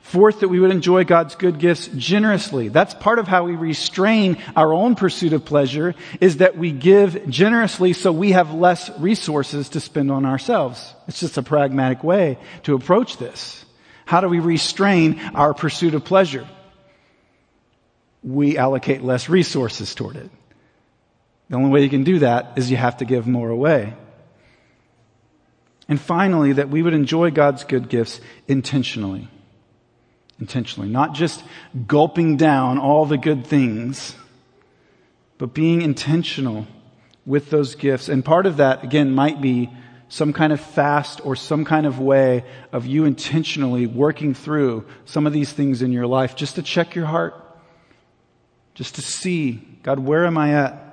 Fourth, 0.00 0.40
that 0.40 0.48
we 0.48 0.60
would 0.60 0.70
enjoy 0.70 1.04
God's 1.04 1.34
good 1.34 1.58
gifts 1.58 1.88
generously. 1.88 2.68
That's 2.68 2.94
part 2.94 3.18
of 3.18 3.28
how 3.28 3.44
we 3.44 3.56
restrain 3.56 4.38
our 4.56 4.72
own 4.72 4.94
pursuit 4.94 5.32
of 5.32 5.44
pleasure 5.44 5.94
is 6.20 6.38
that 6.38 6.56
we 6.56 6.72
give 6.72 7.28
generously 7.28 7.92
so 7.92 8.12
we 8.12 8.32
have 8.32 8.52
less 8.52 8.90
resources 8.98 9.70
to 9.70 9.80
spend 9.80 10.10
on 10.10 10.26
ourselves. 10.26 10.94
It's 11.08 11.20
just 11.20 11.38
a 11.38 11.42
pragmatic 11.42 12.04
way 12.04 12.38
to 12.64 12.74
approach 12.74 13.16
this. 13.16 13.64
How 14.06 14.20
do 14.20 14.28
we 14.28 14.40
restrain 14.40 15.18
our 15.34 15.54
pursuit 15.54 15.94
of 15.94 16.04
pleasure? 16.04 16.46
We 18.22 18.58
allocate 18.58 19.02
less 19.02 19.28
resources 19.28 19.94
toward 19.94 20.16
it. 20.16 20.30
The 21.50 21.56
only 21.56 21.70
way 21.70 21.82
you 21.82 21.90
can 21.90 22.04
do 22.04 22.20
that 22.20 22.52
is 22.56 22.70
you 22.70 22.76
have 22.76 22.98
to 22.98 23.04
give 23.04 23.26
more 23.26 23.50
away. 23.50 23.94
And 25.88 26.00
finally, 26.00 26.54
that 26.54 26.70
we 26.70 26.82
would 26.82 26.94
enjoy 26.94 27.30
God's 27.30 27.64
good 27.64 27.90
gifts 27.90 28.20
intentionally 28.48 29.28
intentionally, 30.40 30.88
not 30.88 31.14
just 31.14 31.42
gulping 31.86 32.36
down 32.36 32.78
all 32.78 33.06
the 33.06 33.18
good 33.18 33.46
things, 33.46 34.14
but 35.38 35.54
being 35.54 35.82
intentional 35.82 36.66
with 37.26 37.50
those 37.50 37.74
gifts. 37.74 38.08
And 38.08 38.24
part 38.24 38.46
of 38.46 38.58
that, 38.58 38.84
again, 38.84 39.10
might 39.10 39.40
be 39.40 39.70
some 40.08 40.32
kind 40.32 40.52
of 40.52 40.60
fast 40.60 41.20
or 41.24 41.34
some 41.34 41.64
kind 41.64 41.86
of 41.86 41.98
way 41.98 42.44
of 42.72 42.86
you 42.86 43.04
intentionally 43.04 43.86
working 43.86 44.34
through 44.34 44.86
some 45.04 45.26
of 45.26 45.32
these 45.32 45.52
things 45.52 45.82
in 45.82 45.92
your 45.92 46.06
life 46.06 46.36
just 46.36 46.56
to 46.56 46.62
check 46.62 46.94
your 46.94 47.06
heart, 47.06 47.34
just 48.74 48.96
to 48.96 49.02
see, 49.02 49.54
God, 49.82 49.98
where 49.98 50.26
am 50.26 50.38
I 50.38 50.54
at? 50.54 50.83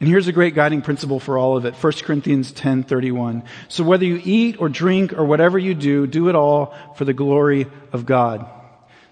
And 0.00 0.08
here's 0.08 0.28
a 0.28 0.32
great 0.32 0.54
guiding 0.54 0.82
principle 0.82 1.20
for 1.20 1.38
all 1.38 1.56
of 1.56 1.64
it. 1.64 1.74
1 1.74 1.92
Corinthians 2.04 2.52
10:31. 2.52 3.42
So 3.68 3.84
whether 3.84 4.04
you 4.04 4.20
eat 4.24 4.60
or 4.60 4.68
drink 4.68 5.12
or 5.12 5.24
whatever 5.24 5.58
you 5.58 5.74
do, 5.74 6.06
do 6.06 6.28
it 6.28 6.34
all 6.34 6.74
for 6.96 7.04
the 7.04 7.12
glory 7.12 7.66
of 7.92 8.06
God. 8.06 8.46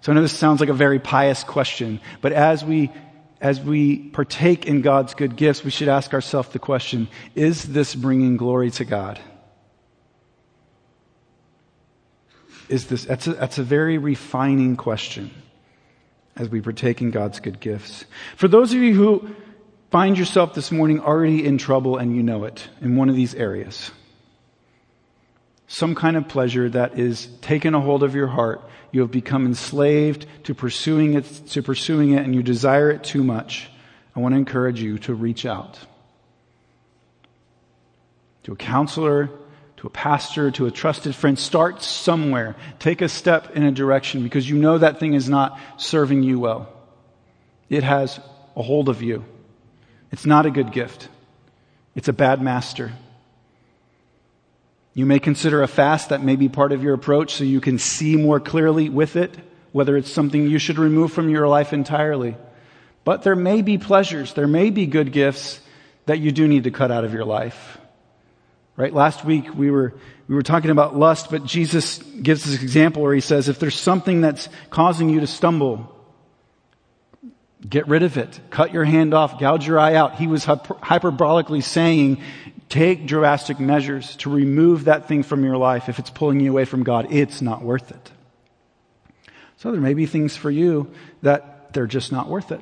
So 0.00 0.11
I 0.11 0.14
know 0.14 0.22
this 0.22 0.37
sounds 0.37 0.61
like 0.61 0.68
a 0.68 0.74
very 0.74 0.98
pious 0.98 1.44
question, 1.44 2.00
but 2.20 2.32
as 2.32 2.64
we 2.64 2.90
as 3.40 3.61
we 3.61 3.96
partake 3.96 4.66
in 4.66 4.82
God's 4.82 5.14
good 5.14 5.35
gifts, 5.35 5.64
we 5.64 5.72
should 5.72 5.88
ask 5.88 6.14
ourselves 6.14 6.50
the 6.50 6.61
question, 6.61 7.08
is 7.35 7.64
this 7.64 7.92
bringing 7.92 8.37
glory 8.37 8.70
to 8.70 8.85
God? 8.85 9.18
Is 12.68 12.87
this, 12.87 13.04
that's 13.04 13.26
a, 13.26 13.32
that's 13.35 13.58
a 13.58 13.64
very 13.64 13.98
refining 13.98 14.76
question 14.76 15.32
as 16.37 16.48
we 16.48 16.61
partake 16.61 17.02
in 17.02 17.11
God's 17.11 17.40
good 17.40 17.58
gifts. 17.58 18.04
For 18.37 18.46
those 18.46 18.72
of 18.72 18.80
you 18.80 18.94
who 18.94 19.28
find 19.92 20.16
yourself 20.16 20.55
this 20.55 20.72
morning 20.72 21.00
already 21.00 21.44
in 21.44 21.59
trouble 21.59 21.98
and 21.98 22.16
you 22.16 22.22
know 22.22 22.44
it 22.44 22.66
in 22.81 22.96
one 22.96 23.11
of 23.11 23.14
these 23.14 23.35
areas, 23.35 23.90
some 25.66 25.94
kind 25.94 26.16
of 26.16 26.26
pleasure 26.28 26.70
that 26.70 26.98
is 26.98 27.26
taken 27.42 27.74
a 27.74 27.81
hold 27.81 28.02
of 28.02 28.14
your 28.14 28.26
heart. 28.26 28.62
You 28.90 29.02
have 29.02 29.11
become 29.11 29.44
enslaved 29.44 30.26
to 30.44 30.55
pursuing 30.55 31.12
it, 31.12 31.24
to 31.50 31.62
pursuing 31.62 32.12
it, 32.12 32.24
and 32.24 32.35
you 32.35 32.42
desire 32.42 32.90
it 32.90 33.05
too 33.05 33.22
much. 33.22 33.68
I 34.16 34.20
want 34.20 34.33
to 34.33 34.38
encourage 34.38 34.81
you 34.81 34.98
to 35.00 35.14
reach 35.14 35.44
out 35.44 35.78
to 38.44 38.52
a 38.52 38.57
counselor, 38.57 39.31
to 39.76 39.87
a 39.87 39.90
pastor, 39.90 40.50
to 40.52 40.66
a 40.66 40.70
trusted 40.70 41.14
friend. 41.14 41.38
Start 41.38 41.83
somewhere. 41.83 42.57
Take 42.78 43.02
a 43.02 43.09
step 43.09 43.55
in 43.57 43.62
a 43.62 43.70
direction 43.70 44.22
because 44.22 44.48
you 44.48 44.57
know 44.57 44.78
that 44.78 44.98
thing 44.98 45.12
is 45.14 45.28
not 45.28 45.61
serving 45.76 46.22
you 46.22 46.40
well. 46.40 46.72
It 47.68 47.85
has 47.85 48.18
a 48.57 48.62
hold 48.62 48.88
of 48.88 49.02
you. 49.02 49.24
It's 50.12 50.27
not 50.27 50.46
a 50.46 50.51
good 50.51 50.72
gift. 50.72 51.09
It's 51.94 52.09
a 52.09 52.12
bad 52.12 52.40
master. 52.40 52.92
You 54.94 55.07
may 55.07 55.18
consider 55.18 55.62
a 55.62 55.68
fast 55.68 56.11
that 56.11 56.22
may 56.22 56.37
be 56.37 56.51
part 56.51 56.72
of 56.72 56.83
your 56.83 56.92
approach 56.94 57.35
so 57.35 57.44
you 57.44 57.62
can 57.62 57.79
see 57.79 58.16
more 58.16 58.38
clearly 58.38 58.90
with 58.90 59.16
it, 59.16 59.35
whether 59.72 59.96
it's 59.96 60.12
something 60.12 60.46
you 60.46 60.59
should 60.59 60.79
remove 60.79 61.12
from 61.12 61.31
your 61.31 61.48
life 61.48 61.72
entirely. 61.72 62.37
But 63.05 63.22
there 63.22 63.35
may 63.35 63.62
be 63.62 63.79
pleasures, 63.79 64.35
there 64.35 64.46
may 64.46 64.70
be 64.70 64.87
good 64.87 65.12
gifts 65.12 65.61
that 66.07 66.18
you 66.18 66.31
do 66.31 66.46
need 66.46 66.64
to 66.64 66.70
cut 66.70 66.90
out 66.90 67.05
of 67.05 67.14
your 67.14 67.25
life. 67.25 67.79
Right? 68.77 68.92
Last 68.92 69.25
week 69.25 69.55
we 69.55 69.70
were, 69.70 69.94
we 70.29 70.35
were 70.35 70.42
talking 70.42 70.70
about 70.70 70.96
lust, 70.96 71.31
but 71.31 71.44
Jesus 71.44 71.98
gives 71.98 72.44
this 72.44 72.62
example 72.62 73.03
where 73.03 73.14
he 73.14 73.20
says, 73.20 73.48
if 73.48 73.59
there's 73.59 73.79
something 73.79 74.20
that's 74.20 74.48
causing 74.70 75.09
you 75.09 75.20
to 75.20 75.27
stumble, 75.27 75.91
get 77.68 77.88
rid 77.88 78.03
of 78.03 78.16
it. 78.16 78.40
Cut 78.51 78.72
your 78.72 78.85
hand 78.85 79.14
off, 79.14 79.38
gouge 79.38 79.66
your 79.66 79.79
eye 79.79 79.94
out. 79.94 80.16
He 80.16 80.27
was 80.27 80.46
hyperbolically 80.46 81.62
saying, 81.62 82.20
Take 82.68 83.07
drastic 83.07 83.61
measures 83.61 84.16
to 84.16 84.31
remove 84.31 84.85
that 84.85 85.07
thing 85.07 85.22
from 85.22 85.44
your 85.44 85.59
life. 85.59 85.90
If 85.90 85.98
it's 85.98 86.09
pulling 86.09 86.40
you 86.40 86.51
away 86.51 86.64
from 86.64 86.85
God, 86.85 87.12
it's 87.12 87.42
not 87.42 87.61
worth 87.61 87.90
it. 87.90 88.11
So 89.59 89.70
there 89.72 89.81
may 89.81 89.92
be 89.92 90.07
things 90.07 90.38
for 90.38 90.51
you 90.51 90.90
that 91.20 91.75
they're 91.75 91.87
just 91.87 92.12
not 92.12 92.29
worth 92.29 92.51
it. 92.51 92.61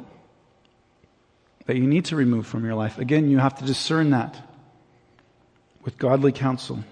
That 1.66 1.76
you 1.76 1.86
need 1.86 2.06
to 2.06 2.16
remove 2.16 2.48
from 2.48 2.64
your 2.64 2.74
life. 2.74 2.98
Again, 2.98 3.30
you 3.30 3.38
have 3.38 3.56
to 3.58 3.64
discern 3.64 4.10
that 4.10 4.36
with 5.84 5.96
godly 5.96 6.32
counsel. 6.32 6.82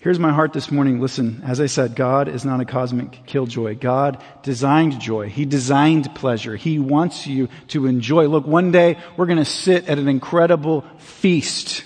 Here's 0.00 0.18
my 0.18 0.32
heart 0.32 0.54
this 0.54 0.70
morning. 0.70 0.98
Listen, 0.98 1.42
as 1.44 1.60
I 1.60 1.66
said, 1.66 1.94
God 1.94 2.26
is 2.26 2.42
not 2.42 2.58
a 2.58 2.64
cosmic 2.64 3.26
killjoy. 3.26 3.76
God 3.76 4.24
designed 4.42 4.98
joy. 4.98 5.28
He 5.28 5.44
designed 5.44 6.14
pleasure. 6.14 6.56
He 6.56 6.78
wants 6.78 7.26
you 7.26 7.50
to 7.68 7.84
enjoy. 7.84 8.26
Look, 8.26 8.46
one 8.46 8.72
day 8.72 8.96
we're 9.18 9.26
going 9.26 9.36
to 9.36 9.44
sit 9.44 9.90
at 9.90 9.98
an 9.98 10.08
incredible 10.08 10.86
feast. 10.96 11.84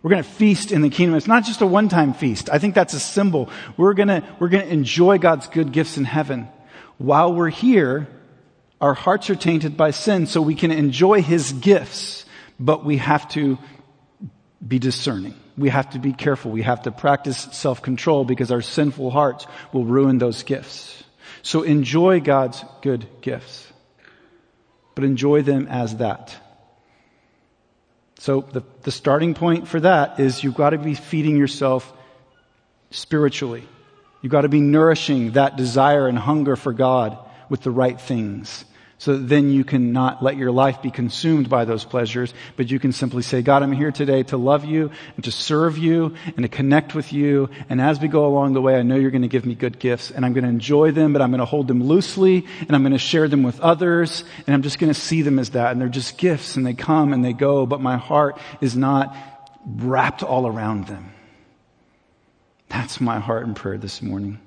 We're 0.00 0.08
going 0.08 0.22
to 0.22 0.28
feast 0.30 0.72
in 0.72 0.80
the 0.80 0.88
kingdom. 0.88 1.14
It's 1.18 1.26
not 1.26 1.44
just 1.44 1.60
a 1.60 1.66
one-time 1.66 2.14
feast. 2.14 2.48
I 2.48 2.58
think 2.58 2.74
that's 2.74 2.94
a 2.94 3.00
symbol. 3.00 3.50
We're 3.76 3.92
going 3.92 4.08
to, 4.08 4.24
we're 4.40 4.48
going 4.48 4.64
to 4.64 4.72
enjoy 4.72 5.18
God's 5.18 5.48
good 5.48 5.70
gifts 5.70 5.98
in 5.98 6.04
heaven. 6.04 6.48
While 6.96 7.34
we're 7.34 7.50
here, 7.50 8.08
our 8.80 8.94
hearts 8.94 9.28
are 9.28 9.36
tainted 9.36 9.76
by 9.76 9.90
sin, 9.90 10.26
so 10.26 10.40
we 10.40 10.54
can 10.54 10.70
enjoy 10.70 11.20
His 11.20 11.52
gifts, 11.52 12.24
but 12.58 12.86
we 12.86 12.96
have 12.96 13.28
to 13.32 13.58
be 14.66 14.78
discerning 14.78 15.34
we 15.56 15.68
have 15.68 15.90
to 15.90 15.98
be 15.98 16.12
careful. 16.12 16.50
We 16.50 16.62
have 16.62 16.82
to 16.82 16.90
practice 16.90 17.38
self-control 17.52 18.24
because 18.24 18.50
our 18.50 18.62
sinful 18.62 19.10
hearts 19.10 19.46
will 19.72 19.84
ruin 19.84 20.18
those 20.18 20.42
gifts. 20.42 21.02
So 21.42 21.62
enjoy 21.62 22.20
God's 22.20 22.64
good 22.80 23.06
gifts, 23.20 23.66
but 24.94 25.04
enjoy 25.04 25.42
them 25.42 25.66
as 25.68 25.96
that. 25.96 26.34
So 28.18 28.42
the, 28.42 28.62
the 28.82 28.92
starting 28.92 29.34
point 29.34 29.66
for 29.66 29.80
that 29.80 30.20
is 30.20 30.44
you've 30.44 30.54
got 30.54 30.70
to 30.70 30.78
be 30.78 30.94
feeding 30.94 31.36
yourself 31.36 31.92
spiritually. 32.90 33.66
You've 34.20 34.30
got 34.30 34.42
to 34.42 34.48
be 34.48 34.60
nourishing 34.60 35.32
that 35.32 35.56
desire 35.56 36.06
and 36.06 36.16
hunger 36.16 36.54
for 36.54 36.72
God 36.72 37.18
with 37.48 37.62
the 37.62 37.72
right 37.72 38.00
things. 38.00 38.64
So 39.02 39.16
then 39.16 39.50
you 39.50 39.64
can 39.64 39.92
not 39.92 40.22
let 40.22 40.36
your 40.36 40.52
life 40.52 40.80
be 40.80 40.92
consumed 40.92 41.50
by 41.50 41.64
those 41.64 41.84
pleasures, 41.84 42.32
but 42.54 42.70
you 42.70 42.78
can 42.78 42.92
simply 42.92 43.22
say, 43.22 43.42
God, 43.42 43.64
I'm 43.64 43.72
here 43.72 43.90
today 43.90 44.22
to 44.22 44.36
love 44.36 44.64
you 44.64 44.92
and 45.16 45.24
to 45.24 45.32
serve 45.32 45.76
you 45.76 46.14
and 46.24 46.44
to 46.44 46.48
connect 46.48 46.94
with 46.94 47.12
you. 47.12 47.50
And 47.68 47.80
as 47.80 47.98
we 47.98 48.06
go 48.06 48.26
along 48.26 48.52
the 48.52 48.60
way, 48.60 48.76
I 48.76 48.82
know 48.82 48.94
you're 48.94 49.10
going 49.10 49.22
to 49.22 49.28
give 49.28 49.44
me 49.44 49.56
good 49.56 49.80
gifts 49.80 50.12
and 50.12 50.24
I'm 50.24 50.34
going 50.34 50.44
to 50.44 50.50
enjoy 50.50 50.92
them, 50.92 51.12
but 51.12 51.20
I'm 51.20 51.30
going 51.30 51.40
to 51.40 51.44
hold 51.44 51.66
them 51.66 51.82
loosely 51.82 52.46
and 52.60 52.76
I'm 52.76 52.82
going 52.82 52.92
to 52.92 52.98
share 52.98 53.26
them 53.26 53.42
with 53.42 53.58
others 53.58 54.22
and 54.46 54.54
I'm 54.54 54.62
just 54.62 54.78
going 54.78 54.94
to 54.94 55.00
see 55.00 55.22
them 55.22 55.40
as 55.40 55.50
that. 55.50 55.72
And 55.72 55.80
they're 55.80 55.88
just 55.88 56.16
gifts 56.16 56.54
and 56.54 56.64
they 56.64 56.74
come 56.74 57.12
and 57.12 57.24
they 57.24 57.32
go, 57.32 57.66
but 57.66 57.80
my 57.80 57.96
heart 57.96 58.38
is 58.60 58.76
not 58.76 59.16
wrapped 59.66 60.22
all 60.22 60.46
around 60.46 60.86
them. 60.86 61.12
That's 62.68 63.00
my 63.00 63.18
heart 63.18 63.46
and 63.46 63.56
prayer 63.56 63.78
this 63.78 64.00
morning 64.00 64.38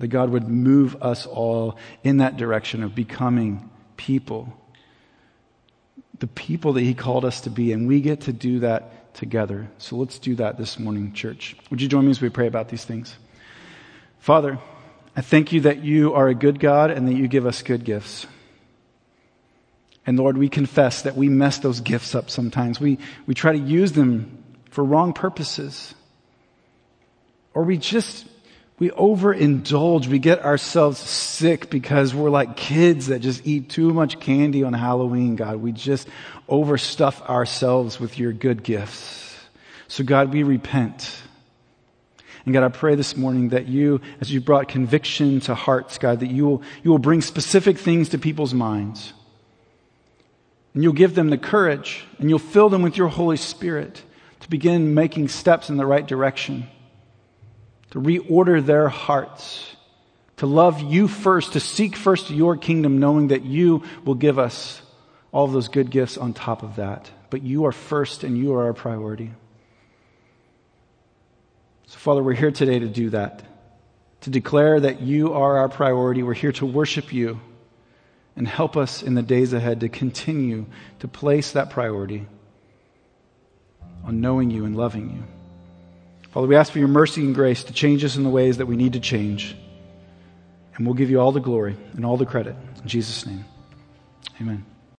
that 0.00 0.08
God 0.08 0.30
would 0.30 0.48
move 0.48 1.00
us 1.02 1.26
all 1.26 1.76
in 2.02 2.16
that 2.16 2.36
direction 2.36 2.82
of 2.82 2.94
becoming 2.94 3.70
people. 3.96 4.52
The 6.18 6.26
people 6.26 6.72
that 6.74 6.82
He 6.82 6.94
called 6.94 7.24
us 7.24 7.42
to 7.42 7.50
be, 7.50 7.72
and 7.72 7.86
we 7.86 8.00
get 8.00 8.22
to 8.22 8.32
do 8.32 8.60
that 8.60 9.14
together. 9.14 9.68
So 9.78 9.96
let's 9.96 10.18
do 10.18 10.34
that 10.36 10.56
this 10.56 10.78
morning, 10.78 11.12
church. 11.12 11.54
Would 11.70 11.82
you 11.82 11.88
join 11.88 12.06
me 12.06 12.10
as 12.10 12.20
we 12.20 12.30
pray 12.30 12.46
about 12.46 12.68
these 12.68 12.84
things? 12.84 13.14
Father, 14.18 14.58
I 15.14 15.20
thank 15.20 15.52
you 15.52 15.62
that 15.62 15.84
you 15.84 16.14
are 16.14 16.28
a 16.28 16.34
good 16.34 16.60
God 16.60 16.90
and 16.90 17.06
that 17.06 17.14
you 17.14 17.28
give 17.28 17.44
us 17.44 17.62
good 17.62 17.84
gifts. 17.84 18.26
And 20.06 20.18
Lord, 20.18 20.38
we 20.38 20.48
confess 20.48 21.02
that 21.02 21.16
we 21.16 21.28
mess 21.28 21.58
those 21.58 21.80
gifts 21.80 22.14
up 22.14 22.30
sometimes. 22.30 22.80
We, 22.80 22.98
we 23.26 23.34
try 23.34 23.52
to 23.52 23.58
use 23.58 23.92
them 23.92 24.42
for 24.70 24.82
wrong 24.82 25.12
purposes. 25.12 25.94
Or 27.52 27.64
we 27.64 27.76
just 27.76 28.26
we 28.80 28.88
overindulge. 28.88 30.06
We 30.06 30.18
get 30.18 30.42
ourselves 30.42 30.98
sick 30.98 31.68
because 31.68 32.14
we're 32.14 32.30
like 32.30 32.56
kids 32.56 33.08
that 33.08 33.18
just 33.18 33.46
eat 33.46 33.68
too 33.68 33.92
much 33.92 34.18
candy 34.18 34.64
on 34.64 34.72
Halloween, 34.72 35.36
God. 35.36 35.56
We 35.56 35.70
just 35.70 36.08
overstuff 36.48 37.20
ourselves 37.28 38.00
with 38.00 38.18
your 38.18 38.32
good 38.32 38.62
gifts. 38.62 39.36
So 39.86 40.02
God, 40.02 40.32
we 40.32 40.44
repent. 40.44 41.14
And 42.46 42.54
God, 42.54 42.64
I 42.64 42.68
pray 42.70 42.94
this 42.94 43.18
morning 43.18 43.50
that 43.50 43.68
you, 43.68 44.00
as 44.18 44.32
you 44.32 44.40
brought 44.40 44.68
conviction 44.68 45.40
to 45.40 45.54
hearts, 45.54 45.98
God, 45.98 46.20
that 46.20 46.30
you 46.30 46.46
will, 46.46 46.62
you 46.82 46.90
will 46.90 46.98
bring 46.98 47.20
specific 47.20 47.76
things 47.76 48.08
to 48.08 48.18
people's 48.18 48.54
minds. 48.54 49.12
And 50.72 50.82
you'll 50.82 50.94
give 50.94 51.14
them 51.14 51.28
the 51.28 51.36
courage 51.36 52.06
and 52.18 52.30
you'll 52.30 52.38
fill 52.38 52.70
them 52.70 52.80
with 52.80 52.96
your 52.96 53.08
Holy 53.08 53.36
Spirit 53.36 54.02
to 54.40 54.48
begin 54.48 54.94
making 54.94 55.28
steps 55.28 55.68
in 55.68 55.76
the 55.76 55.84
right 55.84 56.06
direction 56.06 56.66
to 57.90 58.00
reorder 58.00 58.64
their 58.64 58.88
hearts, 58.88 59.74
to 60.38 60.46
love 60.46 60.80
you 60.80 61.08
first, 61.08 61.54
to 61.54 61.60
seek 61.60 61.96
first 61.96 62.30
your 62.30 62.56
kingdom, 62.56 62.98
knowing 62.98 63.28
that 63.28 63.44
you 63.44 63.82
will 64.04 64.14
give 64.14 64.38
us 64.38 64.80
all 65.32 65.46
those 65.46 65.68
good 65.68 65.90
gifts 65.90 66.16
on 66.16 66.32
top 66.32 66.62
of 66.62 66.76
that. 66.76 67.10
But 67.30 67.42
you 67.42 67.66
are 67.66 67.72
first 67.72 68.24
and 68.24 68.36
you 68.38 68.54
are 68.54 68.64
our 68.64 68.72
priority. 68.72 69.32
So, 71.86 71.98
Father, 71.98 72.22
we're 72.22 72.34
here 72.34 72.52
today 72.52 72.78
to 72.78 72.88
do 72.88 73.10
that, 73.10 73.42
to 74.22 74.30
declare 74.30 74.80
that 74.80 75.00
you 75.00 75.34
are 75.34 75.58
our 75.58 75.68
priority. 75.68 76.22
We're 76.22 76.34
here 76.34 76.52
to 76.52 76.66
worship 76.66 77.12
you 77.12 77.40
and 78.36 78.46
help 78.46 78.76
us 78.76 79.02
in 79.02 79.14
the 79.14 79.22
days 79.22 79.52
ahead 79.52 79.80
to 79.80 79.88
continue 79.88 80.66
to 81.00 81.08
place 81.08 81.52
that 81.52 81.70
priority 81.70 82.26
on 84.04 84.20
knowing 84.20 84.50
you 84.50 84.64
and 84.64 84.76
loving 84.76 85.10
you. 85.10 85.39
Father, 86.30 86.46
we 86.46 86.56
ask 86.56 86.72
for 86.72 86.78
your 86.78 86.88
mercy 86.88 87.22
and 87.22 87.34
grace 87.34 87.64
to 87.64 87.72
change 87.72 88.04
us 88.04 88.16
in 88.16 88.22
the 88.22 88.30
ways 88.30 88.58
that 88.58 88.66
we 88.66 88.76
need 88.76 88.92
to 88.92 89.00
change. 89.00 89.56
And 90.76 90.86
we'll 90.86 90.94
give 90.94 91.10
you 91.10 91.20
all 91.20 91.32
the 91.32 91.40
glory 91.40 91.76
and 91.94 92.06
all 92.06 92.16
the 92.16 92.26
credit. 92.26 92.54
In 92.82 92.88
Jesus' 92.88 93.26
name, 93.26 93.44
amen. 94.40 94.64